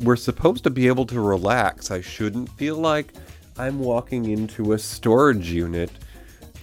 we're 0.00 0.16
supposed 0.16 0.64
to 0.64 0.70
be 0.70 0.86
able 0.86 1.04
to 1.04 1.20
relax. 1.20 1.90
I 1.90 2.00
shouldn't 2.00 2.48
feel 2.48 2.76
like 2.76 3.12
I'm 3.56 3.78
walking 3.78 4.28
into 4.28 4.72
a 4.72 4.78
storage 4.78 5.50
unit 5.50 5.90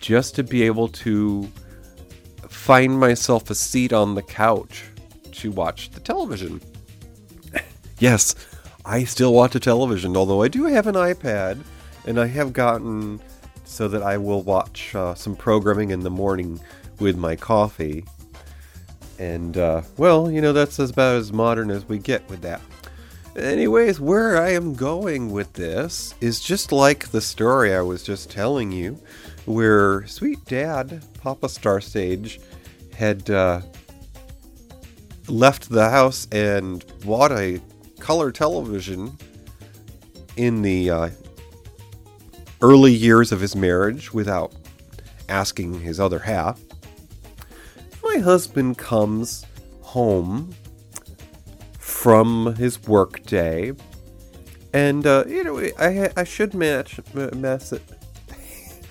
just 0.02 0.36
to 0.36 0.44
be 0.44 0.64
able 0.64 0.90
to 0.90 1.50
find 2.50 3.00
myself 3.00 3.50
a 3.50 3.56
seat 3.56 3.94
on 3.94 4.16
the 4.16 4.22
couch 4.22 4.84
to 5.34 5.52
watch 5.52 5.92
the 5.92 6.00
television. 6.00 6.62
Yes, 8.00 8.34
I 8.84 9.04
still 9.04 9.32
watch 9.32 9.54
a 9.54 9.60
television, 9.60 10.18
although 10.18 10.42
I 10.42 10.48
do 10.48 10.64
have 10.64 10.88
an 10.88 10.96
iPad, 10.96 11.60
and 12.08 12.20
I 12.20 12.26
have 12.26 12.52
gotten 12.52 13.22
so 13.64 13.88
that 13.88 14.02
I 14.02 14.18
will 14.18 14.42
watch 14.42 14.96
uh, 14.96 15.14
some 15.14 15.36
programming 15.36 15.92
in 15.92 16.00
the 16.00 16.10
morning 16.10 16.60
with 17.00 17.16
my 17.16 17.36
coffee. 17.36 18.04
And, 19.20 19.56
uh, 19.56 19.84
well, 19.98 20.32
you 20.32 20.42
know, 20.42 20.52
that's 20.52 20.80
about 20.80 21.18
as 21.18 21.32
modern 21.32 21.70
as 21.70 21.88
we 21.88 22.00
get 22.00 22.28
with 22.28 22.42
that. 22.42 22.60
Anyways, 23.36 24.00
where 24.02 24.42
I 24.42 24.50
am 24.50 24.74
going 24.74 25.32
with 25.32 25.54
this 25.54 26.14
is 26.20 26.42
just 26.42 26.74
like 26.74 27.08
the 27.10 27.22
story 27.22 27.74
I 27.74 27.82
was 27.82 28.04
just 28.04 28.30
telling 28.30 28.74
you, 28.74 29.02
where 29.46 30.06
sweet 30.06 30.44
dad, 30.46 31.02
Papa 31.22 31.48
Star 31.48 31.80
Sage, 31.80 32.42
had 32.94 33.30
uh, 33.30 33.62
left 35.30 35.70
the 35.70 35.90
house 35.90 36.28
and 36.34 36.84
bought 37.06 37.32
a 37.32 37.62
color 38.00 38.34
television 38.34 39.18
in 40.36 40.62
the 40.62 40.90
uh, 40.90 41.10
early 42.62 42.94
years 42.94 43.32
of 43.32 43.40
his 43.40 43.56
marriage 43.56 44.14
without 44.14 44.54
asking 45.30 45.80
his 45.80 46.02
other 46.02 46.20
half. 46.20 46.60
My 48.04 48.18
husband 48.18 48.78
comes 48.78 49.46
home 49.82 50.54
from 52.02 52.56
his 52.56 52.82
work 52.88 53.22
day, 53.28 53.74
and 54.74 55.06
uh, 55.06 55.24
you 55.28 55.44
know 55.44 55.60
I 55.78 56.10
I 56.18 56.24
should 56.24 56.56
match 56.56 57.00
mess 57.14 57.74
it. 57.74 57.84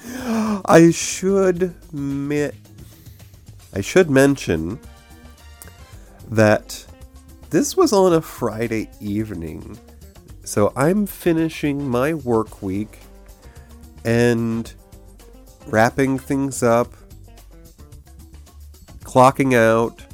I 0.64 0.92
should 0.92 1.75
me- 1.92 2.53
I 3.75 3.81
should 3.81 4.11
mention 4.11 4.79
that 6.31 6.87
this 7.51 7.77
was 7.77 7.92
on 7.92 8.12
a 8.12 8.20
Friday 8.20 8.88
evening. 9.01 9.77
So 10.44 10.73
I'm 10.77 11.05
finishing 11.05 11.88
my 11.88 12.14
work 12.14 12.62
week 12.62 13.01
and 14.05 14.73
wrapping 15.66 16.16
things 16.16 16.62
up, 16.62 16.94
clocking 19.03 19.55
out, 19.57 20.07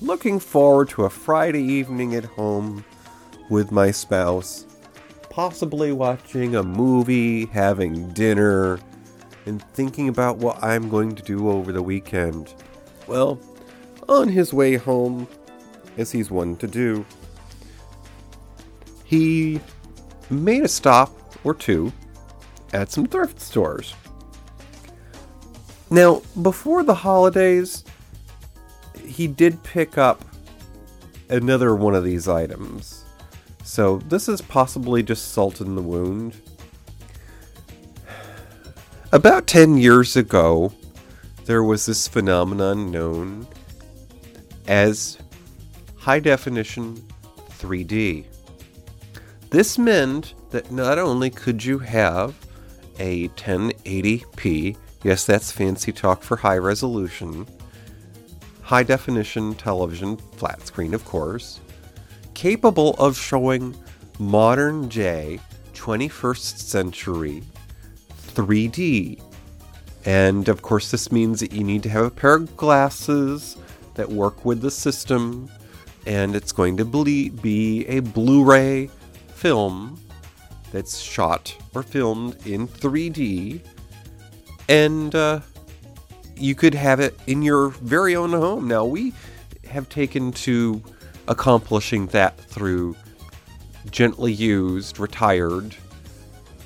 looking 0.00 0.38
forward 0.38 0.90
to 0.90 1.04
a 1.04 1.10
Friday 1.10 1.62
evening 1.62 2.14
at 2.14 2.24
home 2.24 2.84
with 3.48 3.72
my 3.72 3.90
spouse, 3.90 4.66
possibly 5.30 5.92
watching 5.92 6.54
a 6.54 6.62
movie, 6.62 7.46
having 7.46 8.10
dinner, 8.10 8.78
and 9.46 9.62
thinking 9.72 10.08
about 10.08 10.36
what 10.36 10.62
I'm 10.62 10.88
going 10.88 11.14
to 11.14 11.22
do 11.22 11.48
over 11.48 11.72
the 11.72 11.82
weekend. 11.82 12.52
Well, 13.06 13.38
on 14.08 14.28
his 14.28 14.52
way 14.52 14.76
home, 14.76 15.28
as 15.96 16.12
he's 16.12 16.30
one 16.30 16.56
to 16.56 16.66
do, 16.66 17.06
he 19.04 19.60
made 20.28 20.64
a 20.64 20.68
stop 20.68 21.10
or 21.44 21.54
two 21.54 21.92
at 22.72 22.90
some 22.90 23.06
thrift 23.06 23.40
stores. 23.40 23.94
Now, 25.88 26.22
before 26.42 26.82
the 26.82 26.94
holidays, 26.94 27.84
he 29.06 29.26
did 29.26 29.62
pick 29.62 29.98
up 29.98 30.24
another 31.28 31.74
one 31.74 31.94
of 31.94 32.04
these 32.04 32.28
items. 32.28 33.04
So, 33.64 33.98
this 34.08 34.28
is 34.28 34.40
possibly 34.40 35.02
just 35.02 35.32
salt 35.32 35.60
in 35.60 35.74
the 35.74 35.82
wound. 35.82 36.40
About 39.12 39.46
10 39.46 39.76
years 39.76 40.16
ago, 40.16 40.72
there 41.46 41.62
was 41.62 41.86
this 41.86 42.06
phenomenon 42.06 42.90
known 42.90 43.46
as 44.68 45.18
high 45.96 46.20
definition 46.20 47.02
3D. 47.50 48.26
This 49.50 49.78
meant 49.78 50.34
that 50.50 50.70
not 50.70 50.98
only 50.98 51.30
could 51.30 51.64
you 51.64 51.78
have 51.78 52.34
a 52.98 53.28
1080p, 53.30 54.76
yes, 55.02 55.24
that's 55.24 55.52
fancy 55.52 55.92
talk 55.92 56.22
for 56.22 56.36
high 56.36 56.58
resolution, 56.58 57.46
high 58.66 58.82
definition 58.82 59.54
television, 59.54 60.16
flat 60.16 60.66
screen, 60.66 60.92
of 60.92 61.04
course, 61.04 61.60
capable 62.34 62.94
of 62.94 63.16
showing 63.16 63.76
modern 64.18 64.88
day 64.88 65.38
21st 65.74 66.58
century 66.58 67.44
3D. 68.34 69.22
And 70.04 70.48
of 70.48 70.62
course, 70.62 70.90
this 70.90 71.12
means 71.12 71.38
that 71.38 71.52
you 71.52 71.62
need 71.62 71.84
to 71.84 71.88
have 71.88 72.06
a 72.06 72.10
pair 72.10 72.34
of 72.34 72.56
glasses 72.56 73.56
that 73.94 74.10
work 74.10 74.44
with 74.44 74.60
the 74.60 74.70
system, 74.72 75.48
and 76.04 76.34
it's 76.34 76.50
going 76.50 76.76
to 76.76 76.84
be 76.84 77.86
a 77.86 78.00
Blu 78.00 78.42
ray 78.42 78.90
film 79.28 80.00
that's 80.72 80.98
shot 80.98 81.56
or 81.72 81.84
filmed 81.84 82.44
in 82.44 82.66
3D, 82.66 83.60
and 84.68 85.14
uh, 85.14 85.38
you 86.36 86.54
could 86.54 86.74
have 86.74 87.00
it 87.00 87.18
in 87.26 87.42
your 87.42 87.68
very 87.68 88.14
own 88.14 88.30
home. 88.30 88.68
Now, 88.68 88.84
we 88.84 89.12
have 89.68 89.88
taken 89.88 90.32
to 90.32 90.82
accomplishing 91.28 92.06
that 92.08 92.38
through 92.38 92.96
gently 93.90 94.32
used, 94.32 94.98
retired, 94.98 95.74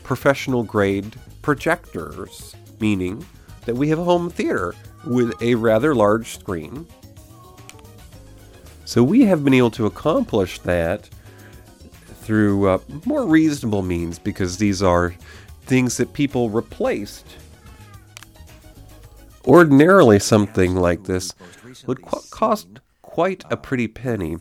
professional 0.03 0.63
grade 0.63 1.17
projectors, 1.43 2.55
meaning 2.81 3.25
that 3.65 3.75
we 3.75 3.89
have 3.89 3.99
a 3.99 4.05
home 4.05 4.31
theater 4.31 4.75
with 5.07 5.33
a 5.43 5.55
rather 5.55 5.95
large 5.95 6.39
screen. 6.39 6.87
So 8.85 9.03
we 9.03 9.23
have 9.27 9.45
been 9.45 9.55
able 9.55 9.71
to 9.73 9.87
accomplish 9.87 10.59
that 10.61 11.09
through 12.23 12.69
uh, 12.69 12.79
more 13.07 13.25
reasonable 13.25 13.83
means 13.83 14.19
because 14.19 14.59
these 14.59 14.83
are 14.83 15.15
things 15.63 15.97
that 15.97 16.13
people 16.13 16.51
replaced. 16.51 17.27
Ordinarily, 19.47 20.19
something 20.19 20.77
like 20.77 21.05
this 21.05 21.35
would 21.87 22.03
qu- 22.03 22.29
cost 22.31 22.69
quite 23.03 23.45
a 23.51 23.57
pretty 23.57 23.89
penny. 23.89 24.37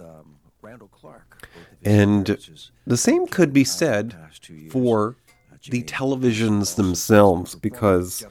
And 1.84 2.38
the 2.86 2.98
same 2.98 3.28
could 3.28 3.54
be 3.54 3.64
said 3.64 4.16
for 4.70 5.16
the 5.70 5.84
televisions 5.84 6.76
themselves 6.76 7.56
because 7.56 8.26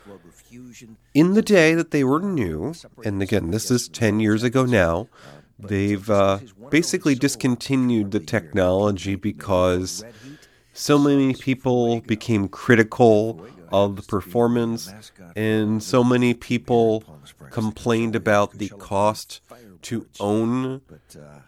in 1.15 1.35
the 1.35 1.43
day 1.43 1.75
that 1.75 1.91
they 1.91 2.05
were 2.05 2.21
new, 2.21 2.75
and 3.05 3.23
again, 3.23 3.51
this 3.51 3.71
is 3.71 3.89
10 3.89 4.21
years 4.21 4.43
ago 4.43 4.65
now, 4.65 5.09
they've 5.59 6.09
uh, 6.09 6.39
basically 6.71 7.15
discontinued 7.15 8.11
the 8.11 8.21
technology 8.21 9.15
because 9.15 10.05
so 10.73 10.99
many 10.99 11.35
people 11.35 12.01
became 12.03 12.49
critical 12.49 13.45
of 13.71 13.97
the 13.97 14.03
performance, 14.03 14.93
and 15.37 15.83
so 15.83 16.03
many 16.05 16.35
people 16.35 17.05
complained 17.51 18.17
about 18.17 18.53
the 18.59 18.69
cost 18.69 19.41
to 19.83 20.07
own 20.19 20.81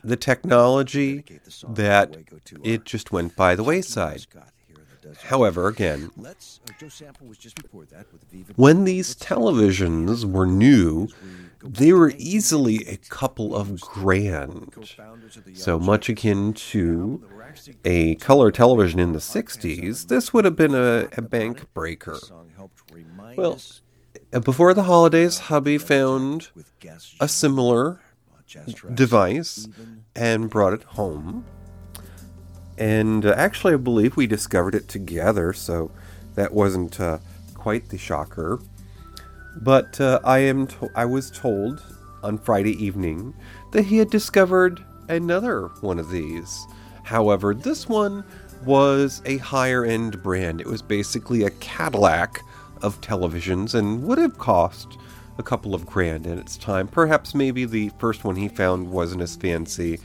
the 0.05 0.17
technology 0.17 1.25
that 1.69 2.17
it 2.63 2.85
just 2.85 3.13
went 3.13 3.37
by 3.37 3.55
the 3.55 3.65
wayside. 3.65 4.27
However, 5.25 5.67
again, 5.67 6.11
when 8.57 8.85
these 8.85 9.15
televisions 9.17 10.25
were 10.25 10.47
new, 10.47 11.09
they 11.63 11.93
were 11.93 12.13
easily 12.17 12.87
a 12.89 12.97
couple 12.97 13.55
of 13.55 13.81
grand. 13.81 14.75
So 15.55 15.79
much 15.79 16.09
akin 16.09 16.53
to 16.55 17.25
a 17.85 18.15
color 18.17 18.51
television 18.51 18.99
in 19.01 19.13
the 19.13 19.19
60s, 19.19 20.09
this 20.09 20.33
would 20.33 20.45
have 20.45 20.57
been 20.57 20.75
a, 20.75 21.09
a 21.17 21.23
bank 21.23 21.73
breaker. 21.75 22.19
Well, 23.37 23.59
before 24.43 24.75
the 24.75 24.85
holidays, 24.85 25.39
hubby 25.39 25.77
found 25.79 26.49
a 27.21 27.29
similar 27.29 28.01
device 28.95 29.69
and 30.17 30.49
brought 30.51 30.73
it 30.73 30.83
home. 30.85 31.45
And 32.79 33.27
uh, 33.27 33.35
actually, 33.37 33.75
I 33.75 33.77
believe 33.77 34.17
we 34.17 34.27
discovered 34.27 34.75
it 34.75 34.89
together, 34.89 35.53
so 35.53 35.91
that 36.35 36.53
wasn't 36.55 36.99
uh, 36.99 37.19
quite 37.55 37.91
the 37.91 37.99
shocker. 37.99 38.61
But 39.57 40.01
uh, 40.01 40.21
I 40.25 40.39
am 40.39 40.67
to- 40.69 40.91
I 40.95 41.05
was 41.05 41.31
told 41.31 41.83
on 42.23 42.39
Friday 42.39 42.83
evening 42.83 43.35
that 43.73 43.83
he 43.85 43.99
had 43.99 44.11
discovered 44.11 44.85
another 45.09 45.69
one 45.81 45.99
of 45.99 46.11
these. 46.11 46.67
However, 47.03 47.55
this 47.55 47.89
one 47.89 48.25
was 48.65 49.23
a 49.25 49.39
higher 49.39 49.85
end 49.85 50.23
brand. 50.23 50.61
It 50.61 50.67
was 50.67 50.83
basically 50.83 51.45
a 51.45 51.51
Cadillac 51.51 52.41
of 52.83 53.01
televisions 53.01 53.75
and 53.75 54.05
would 54.05 54.19
have 54.19 54.39
cost 54.39 54.99
a 55.39 55.43
couple 55.43 55.75
of 55.75 55.87
grand 55.87 56.27
in 56.27 56.39
its 56.39 56.57
time. 56.57 56.87
Perhaps 56.87 57.35
maybe 57.35 57.65
the 57.65 57.91
first 57.99 58.25
one 58.25 58.37
he 58.37 58.49
found 58.49 58.91
wasn't 58.91 59.23
as 59.23 59.37
fancy. 59.37 59.99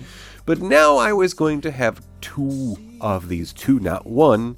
But 0.46 0.62
now 0.62 0.98
I 0.98 1.12
was 1.14 1.34
going 1.34 1.62
to 1.62 1.72
have 1.72 2.02
two 2.22 2.78
of 3.02 3.28
these, 3.28 3.52
two, 3.52 3.80
not 3.80 4.06
one, 4.08 4.56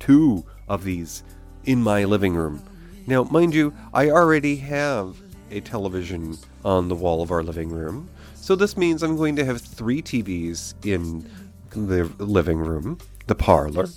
two 0.00 0.44
of 0.68 0.84
these 0.84 1.22
in 1.64 1.82
my 1.82 2.04
living 2.04 2.34
room. 2.34 2.62
Now, 3.06 3.24
mind 3.24 3.54
you, 3.54 3.74
I 3.92 4.10
already 4.10 4.56
have 4.56 5.16
a 5.50 5.60
television 5.60 6.38
on 6.64 6.88
the 6.88 6.94
wall 6.94 7.22
of 7.22 7.30
our 7.30 7.42
living 7.42 7.70
room. 7.70 8.08
So 8.34 8.56
this 8.56 8.76
means 8.76 9.02
I'm 9.02 9.16
going 9.16 9.36
to 9.36 9.44
have 9.44 9.60
three 9.60 10.02
TVs 10.02 10.74
in 10.84 11.30
the 11.70 12.04
living 12.18 12.58
room, 12.58 12.98
the 13.26 13.34
parlor. 13.34 13.88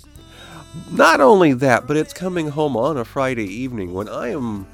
Not 0.90 1.20
only 1.20 1.54
that, 1.54 1.86
but 1.86 1.96
it's 1.96 2.12
coming 2.12 2.48
home 2.48 2.76
on 2.76 2.96
a 2.96 3.04
Friday 3.04 3.46
evening 3.46 3.94
when 3.94 4.08
I 4.08 4.28
am, 4.28 4.66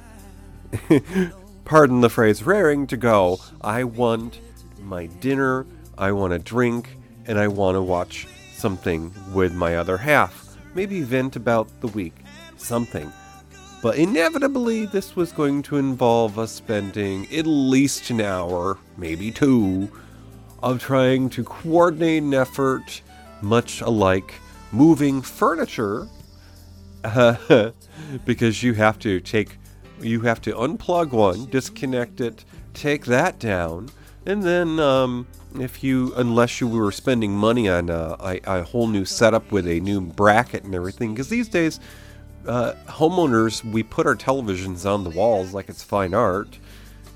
pardon 1.64 2.00
the 2.00 2.10
phrase, 2.10 2.42
raring 2.42 2.86
to 2.88 2.96
go. 2.96 3.38
I 3.60 3.84
want 3.84 4.40
my 4.82 5.06
dinner, 5.06 5.66
I 5.96 6.12
want 6.12 6.32
a 6.32 6.38
drink, 6.38 6.96
and 7.26 7.38
I 7.38 7.48
want 7.48 7.76
to 7.76 7.82
watch 7.82 8.26
something 8.56 9.14
with 9.32 9.54
my 9.54 9.76
other 9.76 9.96
half. 9.96 10.56
Maybe 10.74 11.02
vent 11.02 11.36
about 11.36 11.68
the 11.80 11.88
week. 11.88 12.14
Something. 12.56 13.12
But 13.84 13.98
inevitably, 13.98 14.86
this 14.86 15.14
was 15.14 15.30
going 15.30 15.60
to 15.64 15.76
involve 15.76 16.38
us 16.38 16.50
spending 16.52 17.30
at 17.30 17.46
least 17.46 18.08
an 18.08 18.22
hour, 18.22 18.78
maybe 18.96 19.30
two, 19.30 19.90
of 20.62 20.80
trying 20.80 21.28
to 21.28 21.44
coordinate 21.44 22.22
an 22.22 22.32
effort, 22.32 23.02
much 23.42 23.82
alike 23.82 24.32
moving 24.72 25.20
furniture, 25.20 26.08
because 28.24 28.62
you 28.62 28.72
have 28.72 28.98
to 29.00 29.20
take, 29.20 29.58
you 30.00 30.22
have 30.22 30.40
to 30.40 30.54
unplug 30.54 31.10
one, 31.10 31.44
disconnect 31.50 32.22
it, 32.22 32.46
take 32.72 33.04
that 33.04 33.38
down, 33.38 33.90
and 34.24 34.42
then 34.42 34.80
um, 34.80 35.26
if 35.60 35.84
you, 35.84 36.14
unless 36.16 36.58
you 36.58 36.68
were 36.68 36.90
spending 36.90 37.32
money 37.32 37.68
on 37.68 37.90
a, 37.90 38.16
a, 38.18 38.40
a 38.46 38.62
whole 38.62 38.86
new 38.86 39.04
setup 39.04 39.52
with 39.52 39.68
a 39.68 39.78
new 39.80 40.00
bracket 40.00 40.64
and 40.64 40.74
everything, 40.74 41.12
because 41.12 41.28
these 41.28 41.50
days 41.50 41.80
uh, 42.46 42.74
homeowners, 42.86 43.64
we 43.64 43.82
put 43.82 44.06
our 44.06 44.16
televisions 44.16 44.90
on 44.90 45.04
the 45.04 45.10
walls 45.10 45.52
like 45.52 45.68
it's 45.68 45.82
fine 45.82 46.14
art. 46.14 46.58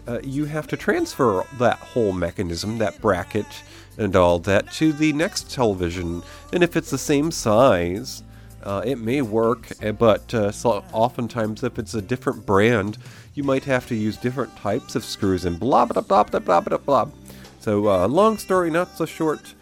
Uh, 0.07 0.21
you 0.23 0.47
have 0.47 0.67
to 0.69 0.77
transfer 0.77 1.45
that 1.59 1.79
whole 1.79 2.13
mechanism, 2.13 2.79
that 2.79 3.01
bracket, 3.01 3.63
and 3.99 4.17
all 4.17 4.39
that 4.39 4.73
to 4.73 4.93
the 4.93 5.13
next 5.13 5.51
television. 5.51 6.23
And 6.53 6.63
if 6.63 6.77
it's 6.77 6.91
the 6.91 6.99
same 6.99 7.31
size, 7.31 8.23
uh, 8.63 8.83
it 8.85 8.99
may 8.99 9.23
work, 9.23 9.69
eh, 9.83 9.93
but 9.93 10.33
uh, 10.33 10.51
so 10.51 10.85
oftentimes, 10.93 11.63
if 11.63 11.79
it's 11.79 11.95
a 11.95 12.03
different 12.03 12.47
brand, 12.47 12.99
you 13.35 13.45
might 13.45 13.65
have 13.65 13.87
to 13.89 13.95
use 13.95 14.17
different 14.17 14.57
types 14.57 14.97
of 14.97 15.05
screws 15.05 15.45
and 15.45 15.61
blah 15.61 15.85
blah 15.85 16.03
blah 16.03 16.25
blah 16.25 16.41
blah 16.41 16.61
blah 16.61 16.79
blah. 16.79 17.09
So, 17.61 17.89
uh, 17.89 18.09
long 18.09 18.39
story, 18.39 18.71
not 18.71 18.97
so 18.97 19.05
short. 19.05 19.55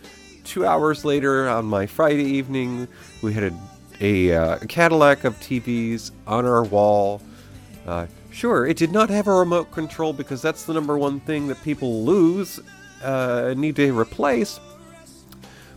Two 0.45 0.65
hours 0.65 1.05
later, 1.05 1.49
on 1.49 1.65
my 1.65 1.87
Friday 1.87 2.25
evening, 2.25 2.89
we 3.23 3.33
had 3.33 3.45
a 3.45 3.59
a, 4.01 4.35
uh, 4.35 4.59
Cadillac 4.69 5.25
of 5.25 5.35
TVs 5.41 6.11
on 6.27 6.45
our 6.45 6.65
wall. 6.65 7.21
Uh, 7.87 8.07
sure, 8.31 8.67
it 8.67 8.77
did 8.77 8.93
not 8.93 9.11
have 9.11 9.27
a 9.27 9.33
remote 9.33 9.71
control 9.73 10.13
because 10.13 10.43
that's 10.43 10.65
the 10.65 10.75
number 10.75 10.99
one 10.99 11.21
thing 11.21 11.47
that 11.49 11.63
people 11.63 12.05
lose 12.05 12.61
uh, 13.03 13.55
need 13.57 13.77
to 13.77 13.99
replace. 13.99 14.61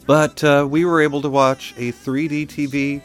But 0.06 0.44
uh, 0.44 0.68
we 0.70 0.86
were 0.86 1.02
able 1.02 1.22
to 1.22 1.30
watch 1.30 1.74
a 1.78 1.92
3D 1.92 2.48
TV 2.48 3.02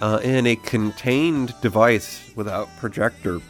uh, 0.00 0.18
in 0.22 0.46
a 0.46 0.56
contained 0.56 1.54
device 1.60 2.30
without 2.34 2.68
projector. 2.78 3.40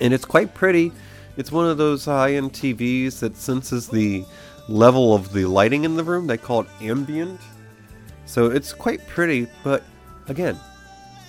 And 0.00 0.12
it's 0.12 0.24
quite 0.24 0.54
pretty. 0.54 0.92
It's 1.36 1.50
one 1.50 1.66
of 1.66 1.78
those 1.78 2.04
high 2.04 2.34
end 2.34 2.52
TVs 2.52 3.18
that 3.20 3.36
senses 3.36 3.88
the 3.88 4.24
level 4.68 5.14
of 5.14 5.32
the 5.32 5.46
lighting 5.46 5.84
in 5.84 5.96
the 5.96 6.04
room. 6.04 6.26
They 6.26 6.36
call 6.36 6.60
it 6.60 6.68
ambient. 6.80 7.40
So 8.26 8.50
it's 8.50 8.72
quite 8.72 9.06
pretty, 9.06 9.48
but 9.62 9.82
Again, 10.28 10.58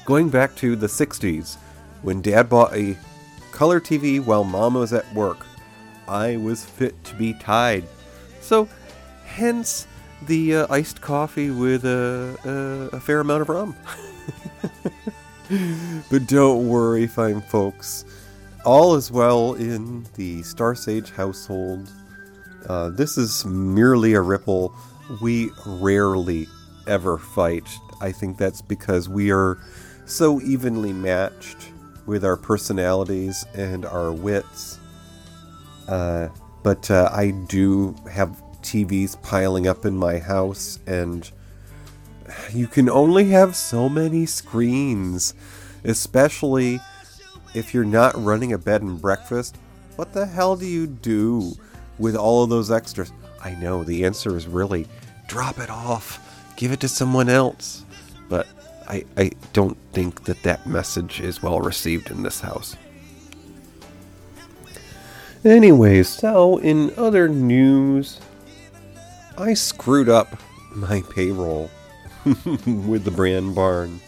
going 0.06 0.30
back 0.30 0.56
to 0.58 0.76
the 0.76 0.88
60s, 0.88 1.58
when 2.02 2.22
dad 2.22 2.50
bought 2.50 2.74
a 2.74 2.98
color 3.52 3.80
TV 3.80 4.24
while 4.24 4.44
mom 4.44 4.76
was 4.76 4.94
at 4.94 5.12
work, 5.14 5.46
I 6.08 6.38
was 6.38 6.64
fit 6.64 7.04
to 7.06 7.16
be 7.16 7.34
tied. 7.34 7.84
So, 8.42 8.70
hence 9.26 9.88
the 10.28 10.56
uh, 10.56 10.68
iced 10.70 11.02
coffee 11.02 11.50
with 11.52 11.84
a, 11.86 12.90
a, 12.94 13.00
fair 13.00 13.20
amount 13.20 13.42
of 13.42 13.50
rum. 13.50 13.76
but 16.12 16.28
don't 16.28 16.68
worry, 16.68 17.08
fine 17.08 17.42
folks. 17.42 18.06
All 18.66 18.96
is 18.96 19.12
well 19.12 19.54
in 19.56 20.06
the 20.16 20.42
Star 20.44 20.74
Sage 20.76 21.12
household. 21.12 21.90
Uh, 22.68 22.90
this 22.90 23.18
is 23.18 23.46
merely 23.46 24.14
a 24.14 24.22
ripple. 24.22 24.74
We 25.22 25.52
rarely 25.66 26.48
ever 26.88 27.18
fight 27.18 27.68
I 28.02 28.12
think 28.12 28.38
that's 28.38 28.62
because 28.62 29.08
we 29.10 29.32
are 29.32 29.58
so 30.06 30.40
evenly 30.42 30.94
matched 30.94 31.72
with 32.06 32.24
our 32.24 32.38
personalities 32.38 33.46
and 33.54 33.86
our 33.86 34.12
wits. 34.12 34.80
Uh, 35.88 36.30
but 36.64 36.90
uh, 36.90 37.10
I 37.12 37.32
do 37.32 37.96
have 38.12 38.42
TVs 38.62 39.22
piling 39.22 39.68
up 39.68 39.86
in 39.86 39.96
my 39.96 40.20
house, 40.20 40.80
and 40.88 41.30
you 42.52 42.68
can 42.68 42.90
only 42.90 43.30
have 43.30 43.56
so 43.56 43.88
many 43.88 44.26
screens, 44.26 45.34
especially 45.84 46.80
if 47.54 47.74
you're 47.74 47.86
not 47.86 48.22
running 48.22 48.54
a 48.54 48.58
bed 48.58 48.82
and 48.82 49.00
breakfast. 49.00 49.58
What 49.96 50.14
the 50.14 50.26
hell 50.26 50.56
do 50.56 50.66
you 50.66 50.88
do 50.88 51.54
with 51.98 52.16
all 52.16 52.44
of 52.44 52.50
those 52.50 52.72
extras? 52.72 53.14
I 53.42 53.54
know 53.56 53.84
the 53.84 54.06
answer 54.06 54.36
is 54.36 54.48
really 54.48 54.88
drop 55.28 55.60
it 55.60 55.70
off, 55.70 56.54
give 56.58 56.72
it 56.72 56.80
to 56.82 56.88
someone 56.88 57.30
else 57.30 57.85
but 58.30 58.48
I, 58.88 59.06
I 59.18 59.32
don't 59.54 59.78
think 59.94 60.26
that 60.26 60.44
that 60.44 60.68
message 60.68 61.20
is 61.20 61.42
well 61.42 61.60
received 61.60 62.12
in 62.12 62.24
this 62.24 62.42
house. 62.42 62.76
Anyways, 65.44 66.10
so 66.10 66.58
in 66.58 66.92
other 66.98 67.28
news, 67.30 68.20
I 69.38 69.54
screwed 69.54 70.10
up 70.10 70.40
my 70.74 71.04
payroll 71.14 71.70
with 72.26 73.04
the 73.04 73.12
brand 73.12 73.54
barn. 73.54 74.00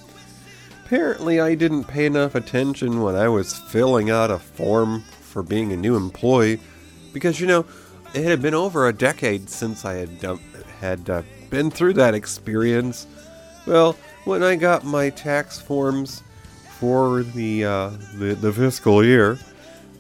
Apparently, 0.86 1.40
I 1.40 1.54
didn't 1.54 1.84
pay 1.84 2.06
enough 2.06 2.34
attention 2.34 3.02
when 3.02 3.16
I 3.16 3.28
was 3.28 3.54
filling 3.54 4.10
out 4.10 4.32
a 4.32 4.40
form 4.40 5.04
for 5.22 5.44
being 5.44 5.72
a 5.74 5.78
new 5.78 5.96
employee 5.96 6.60
because, 7.14 7.40
you 7.40 7.46
know, 7.46 7.66
it 8.14 8.24
had 8.24 8.42
been 8.42 8.54
over 8.54 8.88
a 8.88 8.94
decade 8.94 9.50
since 9.50 9.86
I 9.86 9.94
had, 9.96 10.40
had 10.80 11.10
uh, 11.10 11.22
been 11.50 11.70
through 11.70 11.94
that 11.94 12.16
experience 12.16 13.06
well, 13.68 13.98
when 14.28 14.44
I 14.44 14.58
got 14.58 14.84
my 14.84 15.10
tax 15.10 15.58
forms 15.58 16.22
for 16.80 17.24
the, 17.24 17.64
uh, 17.64 17.90
the, 18.16 18.36
the 18.36 18.52
fiscal 18.52 19.02
year, 19.02 19.40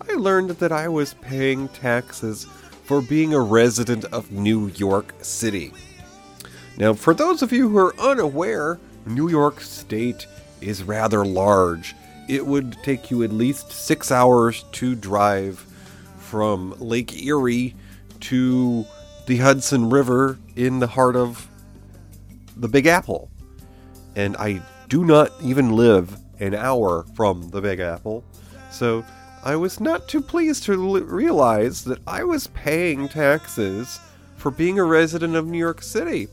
I 0.02 0.16
learned 0.16 0.50
that 0.50 0.74
I 0.74 0.90
was 0.90 1.14
paying 1.14 1.70
taxes 1.70 2.46
for 2.84 3.02
being 3.02 3.34
a 3.34 3.40
resident 3.40 4.04
of 4.06 4.30
New 4.30 4.68
York 4.68 5.14
City. 5.22 5.72
Now, 6.76 6.94
for 6.94 7.14
those 7.14 7.42
of 7.42 7.54
you 7.54 7.70
who 7.70 7.78
are 7.78 7.98
unaware, 8.02 8.80
New 9.06 9.30
York 9.30 9.62
State 9.62 10.28
is 10.60 10.84
rather 10.84 11.24
large. 11.24 11.96
It 12.28 12.46
would 12.46 12.74
take 12.84 13.10
you 13.10 13.24
at 13.24 13.32
least 13.32 13.72
six 13.72 14.12
hours 14.12 14.66
to 14.74 14.94
drive 14.94 15.66
from 16.18 16.76
Lake 16.80 17.24
Erie 17.24 17.76
to 18.20 18.86
the 19.26 19.38
Hudson 19.38 19.90
River 19.90 20.38
in 20.58 20.80
the 20.80 20.88
heart 20.88 21.16
of 21.16 21.48
the 22.58 22.68
Big 22.68 22.88
Apple 22.88 23.32
and 24.18 24.36
I 24.38 24.62
do 24.90 25.06
not 25.06 25.32
even 25.42 25.70
live 25.70 26.18
an 26.40 26.56
hour 26.56 27.06
from 27.16 27.50
the 27.50 27.62
Big 27.62 27.80
Apple. 27.80 28.24
So 28.72 29.06
I 29.44 29.56
was 29.56 29.80
not 29.80 30.08
too 30.08 30.22
pleased 30.22 30.64
to 30.64 30.76
realize 31.04 31.84
that 31.84 32.00
I 32.08 32.24
was 32.24 32.48
paying 32.48 33.08
taxes 33.08 34.00
for 34.36 34.50
being 34.50 34.80
a 34.80 34.84
resident 34.84 35.36
of 35.36 35.46
New 35.46 35.60
York 35.60 35.84
City. 35.84 36.28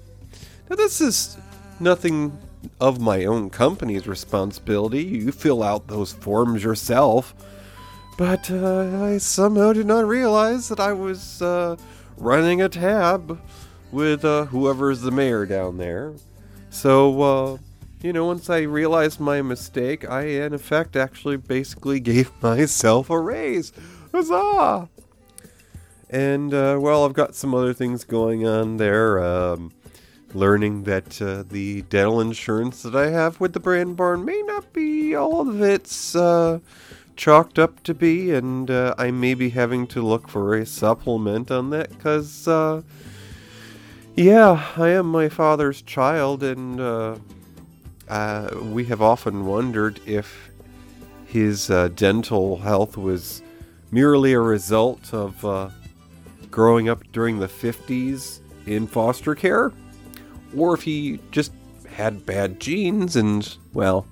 Now, 0.69 0.77
this 0.77 1.03
is 1.03 1.37
nothing 1.79 2.37
of 2.81 3.01
my 3.01 3.27
own 3.27 3.51
company's 3.51 4.07
responsibility. 4.07 5.05
You 5.05 5.31
fill 5.31 5.63
out 5.63 5.87
those 5.87 6.13
forms 6.15 6.65
yourself. 6.65 7.35
But 8.17 8.51
uh, 8.51 9.05
I 9.05 9.19
somehow 9.19 9.75
did 9.75 9.87
not 9.87 10.07
realize 10.07 10.69
that 10.69 10.81
I 10.81 10.95
was 10.95 11.43
uh, 11.43 11.77
running 12.17 12.63
a 12.63 12.69
tab 12.71 13.41
with 13.93 14.25
uh, 14.25 14.47
whoever's 14.47 15.03
the 15.03 15.11
mayor 15.11 15.45
down 15.45 15.77
there. 15.77 16.15
So, 16.71 17.23
uh, 17.23 17.59
you 18.05 18.13
know, 18.13 18.27
once 18.27 18.51
I 18.51 18.61
realized 18.61 19.19
my 19.19 19.41
mistake, 19.41 20.07
I 20.07 20.25
in 20.25 20.53
effect 20.53 20.95
actually 20.95 21.39
basically 21.39 22.01
gave 22.13 22.31
myself 22.43 23.09
a 23.09 23.19
raise. 23.19 23.73
Huzzah! 24.13 24.91
And, 26.11 26.53
uh, 26.53 26.77
well, 26.79 27.07
I've 27.07 27.15
got 27.15 27.35
some 27.35 27.55
other 27.55 27.73
things 27.73 28.05
going 28.05 28.47
on 28.47 28.77
there. 28.77 29.25
Um, 29.25 29.73
learning 30.35 30.83
that 30.83 31.23
uh, 31.23 31.45
the 31.49 31.83
dental 31.83 32.21
insurance 32.21 32.83
that 32.83 32.95
I 32.95 33.09
have 33.09 33.41
with 33.41 33.53
the 33.53 33.61
brand 33.61 33.97
barn 33.97 34.25
may 34.25 34.43
not 34.43 34.73
be 34.73 35.15
all 35.15 35.41
of 35.41 35.63
it's 35.63 36.15
uh, 36.15 36.59
chalked 37.17 37.59
up 37.59 37.83
to 37.85 37.95
be, 37.95 38.35
and 38.35 38.71
uh, 38.71 38.95
I 38.99 39.13
may 39.13 39.35
be 39.35 39.51
having 39.51 39.87
to 39.89 40.03
look 40.03 40.29
for 40.29 40.55
a 40.55 40.67
supplement 40.67 41.51
on 41.51 41.71
that 41.71 41.89
because, 41.91 42.49
uh, 42.49 42.83
yeah, 44.15 44.73
I 44.77 44.89
am 44.89 45.07
my 45.07 45.29
father's 45.29 45.81
child, 45.81 46.43
and 46.43 46.81
uh, 48.09 48.51
we 48.63 48.85
have 48.87 49.01
often 49.01 49.47
wondered 49.47 50.01
if 50.07 50.51
his 51.27 51.71
uh, 51.71 51.89
dental 51.89 52.59
health 52.59 52.97
was 52.97 53.43
merely 53.91 54.33
a 54.33 54.41
result 54.41 55.13
of 55.13 55.45
uh, 55.45 55.71
growing 56.51 56.89
up 56.89 57.03
during 57.13 57.39
the 57.39 57.49
50s 57.49 58.41
in 58.67 58.87
foster 58.87 59.35
care, 59.35 59.73
or 60.57 60.75
if 60.75 60.83
he 60.83 61.21
just 61.31 61.53
had 61.89 62.27
bad 62.27 62.61
genes 62.61 63.17
and, 63.17 63.57
well, 63.73 64.07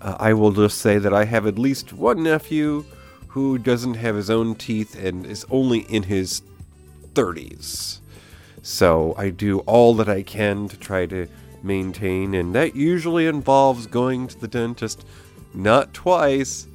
uh, 0.00 0.16
I 0.18 0.32
will 0.32 0.52
just 0.52 0.78
say 0.78 0.98
that 0.98 1.12
I 1.12 1.24
have 1.24 1.46
at 1.46 1.58
least 1.58 1.92
one 1.92 2.22
nephew 2.22 2.84
who 3.28 3.58
doesn't 3.58 3.94
have 3.94 4.16
his 4.16 4.30
own 4.30 4.54
teeth 4.54 4.94
and 5.02 5.26
is 5.26 5.44
only 5.50 5.80
in 5.80 6.04
his 6.04 6.42
30s. 7.14 7.98
So 8.62 9.14
I 9.16 9.30
do 9.30 9.60
all 9.60 9.94
that 9.94 10.08
I 10.08 10.22
can 10.22 10.68
to 10.68 10.76
try 10.76 11.06
to 11.06 11.26
maintain, 11.62 12.34
and 12.34 12.54
that 12.54 12.74
usually 12.74 13.26
involves 13.26 13.86
going 13.86 14.28
to 14.28 14.40
the 14.40 14.48
dentist 14.48 15.04
not 15.54 15.92
twice, 15.92 16.66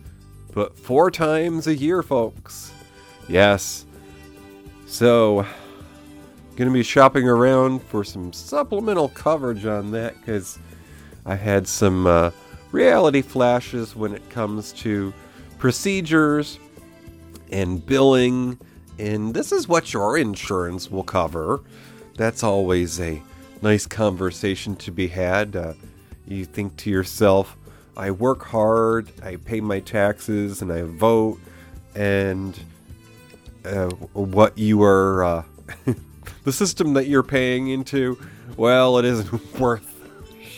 but 0.53 0.77
four 0.77 1.09
times 1.11 1.67
a 1.67 1.75
year, 1.75 2.03
folks. 2.03 2.71
Yes. 3.27 3.85
So, 4.85 5.45
gonna 6.55 6.71
be 6.71 6.83
shopping 6.83 7.27
around 7.27 7.81
for 7.83 8.03
some 8.03 8.33
supplemental 8.33 9.09
coverage 9.09 9.65
on 9.65 9.91
that 9.91 10.15
because 10.19 10.59
I 11.25 11.35
had 11.35 11.67
some 11.67 12.05
uh, 12.05 12.31
reality 12.71 13.21
flashes 13.21 13.95
when 13.95 14.13
it 14.13 14.29
comes 14.29 14.73
to 14.73 15.13
procedures 15.57 16.59
and 17.51 17.85
billing, 17.85 18.59
and 18.99 19.33
this 19.33 19.51
is 19.51 19.67
what 19.67 19.93
your 19.93 20.17
insurance 20.17 20.91
will 20.91 21.03
cover. 21.03 21.61
That's 22.15 22.43
always 22.43 22.99
a 22.99 23.21
nice 23.63 23.87
conversation 23.87 24.75
to 24.75 24.91
be 24.91 25.07
had. 25.07 25.55
Uh, 25.55 25.73
you 26.27 26.43
think 26.43 26.75
to 26.75 26.89
yourself, 26.89 27.57
I 27.95 28.11
work 28.11 28.43
hard, 28.43 29.09
I 29.23 29.37
pay 29.37 29.61
my 29.61 29.79
taxes, 29.79 30.61
and 30.61 30.71
I 30.71 30.83
vote, 30.83 31.39
and 31.95 32.59
uh, 33.63 33.89
what 34.13 34.57
you 34.57 34.83
are, 34.83 35.23
uh, 35.23 35.43
the 36.43 36.51
system 36.51 36.93
that 36.93 37.07
you're 37.07 37.23
paying 37.23 37.69
into, 37.69 38.19
well, 38.57 38.97
it 38.97 39.05
isn't 39.05 39.59
worth 39.59 39.89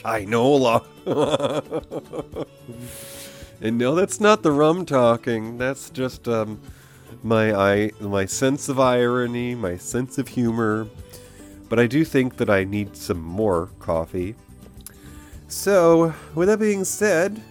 Shinola. 0.02 0.84
and 3.62 3.78
no, 3.78 3.94
that's 3.94 4.20
not 4.20 4.42
the 4.42 4.52
rum 4.52 4.84
talking. 4.84 5.60
That's 5.60 5.92
just 5.92 6.28
um, 6.28 6.60
my 7.22 7.54
I, 7.54 7.92
my 8.00 8.26
sense 8.26 8.68
of 8.68 8.80
irony, 8.80 9.54
my 9.54 9.78
sense 9.78 10.18
of 10.18 10.30
humor. 10.30 10.88
But 11.70 11.80
I 11.80 11.88
do 11.88 12.06
think 12.06 12.38
that 12.38 12.50
I 12.50 12.64
need 12.64 12.96
some 12.96 13.22
more 13.22 13.70
coffee. 13.80 14.36
So, 15.48 16.14
with 16.34 16.48
that 16.48 16.60
being 16.60 16.84
said, 16.84 17.42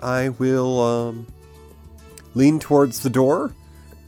I 0.00 0.30
will 0.30 0.80
um, 0.80 1.26
lean 2.34 2.58
towards 2.58 3.00
the 3.00 3.10
door 3.10 3.52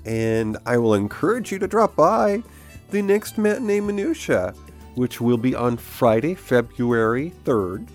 and 0.04 0.56
I 0.64 0.78
will 0.78 0.94
encourage 0.94 1.50
you 1.50 1.58
to 1.58 1.66
drop 1.66 1.96
by 1.96 2.42
the 2.90 3.02
next 3.02 3.38
matinee 3.38 3.80
minutia, 3.80 4.54
which 4.94 5.20
will 5.20 5.36
be 5.36 5.54
on 5.54 5.76
Friday, 5.76 6.34
February 6.34 7.32
3rd. 7.44 7.88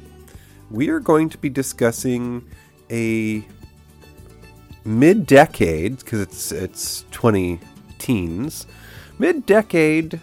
We 0.70 0.90
are 0.90 1.00
going 1.00 1.30
to 1.30 1.38
be 1.38 1.50
discussing 1.50 2.44
a 2.90 3.46
mid-decade 4.84 6.00
because 6.00 6.20
it's 6.20 6.52
it's 6.52 7.06
20 7.12 7.60
teens, 7.98 8.68
mid-decade 9.20 10.20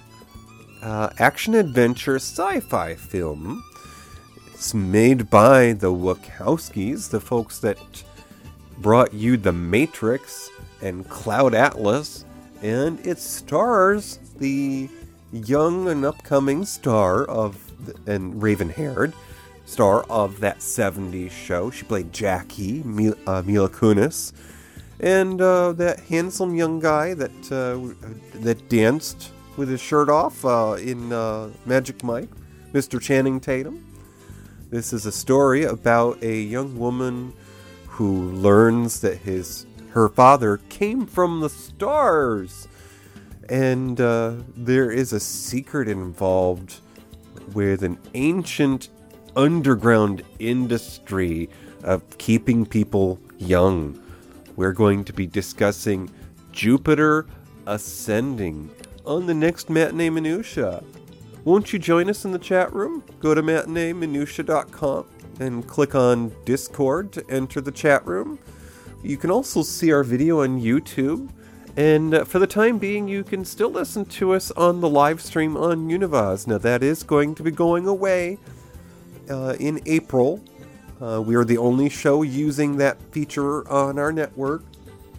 uh, 0.83 1.11
action 1.18 1.55
adventure 1.55 2.16
sci-fi 2.16 2.95
film. 2.95 3.64
It's 4.53 4.74
made 4.74 5.31
by 5.31 5.72
the 5.72 5.93
Wachowskis, 5.93 7.11
the 7.11 7.20
folks 7.20 7.59
that 7.61 7.79
brought 8.79 9.14
you 9.14 9.37
The 9.37 9.53
Matrix 9.53 10.51
and 10.83 11.09
Cloud 11.09 11.55
Atlas, 11.55 12.24
and 12.62 13.05
it 13.07 13.18
stars 13.18 14.18
the 14.39 14.89
young 15.33 15.89
and 15.89 16.05
upcoming 16.05 16.64
star 16.64 17.24
of 17.24 17.57
and 18.07 18.43
raven-haired 18.43 19.12
star 19.66 20.03
of 20.05 20.41
that 20.41 20.59
70s 20.59 21.31
show. 21.31 21.70
She 21.70 21.85
played 21.85 22.12
Jackie, 22.12 22.83
Mil- 22.83 23.18
uh, 23.26 23.43
Mila 23.45 23.68
Kunis, 23.68 24.33
and 25.01 25.41
uh, 25.41 25.72
that 25.72 26.01
handsome 26.01 26.55
young 26.55 26.81
guy 26.81 27.14
that 27.14 27.53
uh, 27.53 27.95
that 28.41 28.68
danced 28.68 29.33
with 29.59 29.69
his 29.69 29.81
shirt 29.81 30.09
off 30.09 30.45
uh, 30.45 30.77
in 30.81 31.13
uh, 31.13 31.51
Magic 31.67 32.05
Mike, 32.05 32.31
Mr. 32.73 33.01
Channing 33.01 33.41
Tatum. 33.41 33.85
This 34.71 34.93
is 34.93 35.05
a 35.05 35.13
story 35.13 35.65
about 35.65 36.23
a 36.23 36.41
young 36.41 36.79
woman 36.79 37.33
who 37.89 38.31
learns 38.31 39.01
that 39.01 39.19
his 39.19 39.67
her 39.91 40.09
father 40.09 40.59
came 40.69 41.07
from 41.07 41.41
the 41.41 41.49
stars, 41.49 42.69
and 43.49 44.01
uh, 44.01 44.35
there 44.57 44.93
is 44.93 45.13
a 45.13 45.19
secret 45.19 45.89
involved 45.89 46.79
with 47.53 47.83
an 47.83 47.99
ancient 48.15 48.91
underground 49.35 50.23
industry 50.39 51.49
of 51.83 52.17
keeping 52.19 52.65
people 52.65 53.19
young. 53.39 54.01
We're 54.55 54.73
going 54.73 55.05
to 55.05 55.13
be 55.13 55.27
discussing 55.27 56.11
Jupiter 56.53 57.27
Ascending 57.67 58.71
on 59.09 59.27
the 59.27 59.35
next 59.35 59.71
Matinee 59.71 60.11
Minutia. 60.11 60.85
Won't 61.45 61.73
you 61.73 61.79
join 61.79 62.11
us 62.11 62.27
in 62.27 62.33
the 62.33 62.39
chat 62.39 62.73
room? 62.75 63.03
Go 63.21 63.35
to 63.35 63.43
matineeminutia.com 63.43 65.07
and 65.41 65.67
click 65.67 65.95
on 65.95 66.31
Discord 66.45 67.11
to 67.13 67.25
enter 67.31 67.63
the 67.63 67.73
chat 67.73 68.07
room. 68.07 68.39
You 69.03 69.17
can 69.17 69.31
also 69.31 69.63
see 69.63 69.93
our 69.93 70.05
video 70.05 70.43
on 70.43 70.61
YouTube. 70.61 71.31
And 71.77 72.13
uh, 72.13 72.25
for 72.25 72.39
the 72.39 72.47
time 72.47 72.77
being, 72.79 73.09
you 73.09 73.25
can 73.25 73.45
still 73.45 73.71
listen 73.71 74.05
to 74.05 74.35
us 74.35 74.51
on 74.53 74.81
the 74.81 74.89
live 74.89 75.23
stream 75.23 75.57
on 75.57 75.89
Univaz. 75.89 76.47
Now, 76.47 76.59
that 76.59 76.83
is 76.83 77.03
going 77.03 77.35
to 77.37 77.43
be 77.43 77.51
going 77.51 77.87
away 77.87 78.39
uh, 79.31 79.55
in 79.59 79.81
April. 79.87 80.43
Uh, 81.01 81.23
we 81.25 81.35
are 81.35 81.45
the 81.45 81.57
only 81.57 81.89
show 81.89 82.23
using 82.23 82.77
that 82.77 83.01
feature 83.13 83.67
on 83.71 83.99
our 83.99 84.13
network. 84.13 84.65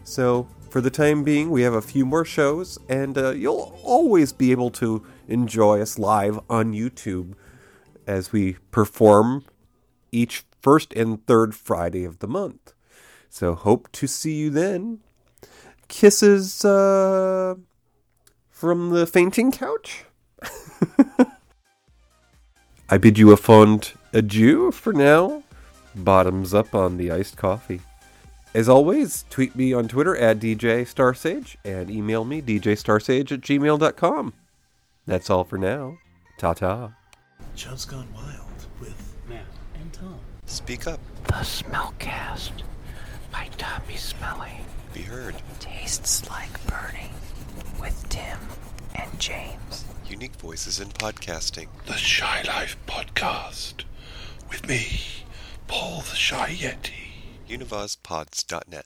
So, 0.04 0.48
for 0.70 0.82
the 0.82 0.89
time 0.89 1.24
being, 1.24 1.49
we 1.49 1.63
have 1.63 1.74
a 1.74 1.82
few 1.82 2.05
more 2.05 2.24
shows, 2.24 2.78
and 2.88 3.17
uh, 3.17 3.32
you'll 3.32 3.80
always 3.84 4.32
be 4.32 4.51
able 4.51 4.70
to 4.72 5.05
enjoy 5.28 5.82
us 5.82 5.97
live 5.97 6.39
on 6.49 6.74
YouTube 6.74 7.34
as 8.05 8.32
we 8.32 8.53
perform 8.72 9.45
each 10.11 10.43
first 10.61 10.93
and 10.93 11.26
third 11.26 11.55
Friday 11.55 12.03
of 12.03 12.20
the 12.20 12.28
month. 12.28 12.74
So, 13.30 13.55
hope 13.55 13.91
to 13.93 14.07
see 14.07 14.34
you 14.34 14.49
then. 14.49 14.99
Kisses 15.88 16.63
uh, 16.63 17.55
from 18.49 18.89
the 18.91 19.07
fainting 19.07 19.51
couch. 19.51 20.05
I 22.89 22.97
bid 22.97 23.17
you 23.17 23.32
a 23.32 23.38
fond 23.38 23.93
adieu 24.13 24.72
for 24.72 24.93
now. 24.93 25.43
Bottoms 25.95 26.53
up 26.53 26.74
on 26.74 26.97
the 26.97 27.11
iced 27.11 27.38
coffee. 27.38 27.82
As 28.54 28.68
always, 28.68 29.26
tweet 29.30 29.56
me 29.56 29.74
on 29.74 29.88
Twitter 29.88 30.18
at 30.18 30.39
DJ 30.39 30.82
Starsage 30.82 31.56
and 31.64 31.89
email 31.89 32.26
me 32.26 32.41
djstarsage 32.41 33.32
at 33.32 33.41
gmail.com. 33.41 34.34
That's 35.06 35.30
all 35.30 35.43
for 35.43 35.58
now. 35.58 35.97
Ta 36.39 36.54
ta. 36.54 36.91
Chubb's 37.56 37.86
Gone 37.86 38.08
Wild 38.14 38.68
with 38.80 39.16
Matt 39.28 39.45
and 39.76 39.93
Tom. 39.93 40.20
Speak 40.45 40.88
up. 40.88 41.00
The 41.26 41.34
Smellcast 41.34 42.52
by 43.32 43.50
Tommy 43.58 43.95
Smelly 43.95 44.54
Be 44.93 45.02
heard. 45.02 45.36
tastes 45.60 46.28
like 46.30 46.66
burning 46.66 47.12
with 47.80 48.08
Tim 48.10 48.39
and 48.95 49.20
James. 49.20 49.86
Unique 50.08 50.36
voices 50.36 50.80
in 50.80 50.88
podcasting. 50.89 51.68
the 51.86 51.93
Shy 51.93 52.41
Life 52.47 52.78
Podcast 52.88 53.84
with 54.50 54.68
me, 54.68 55.02
Paul 55.68 56.02
the 56.02 56.16
Shy 56.16 56.50
Yeti. 56.60 57.09
Univazpods.net. 57.50 58.78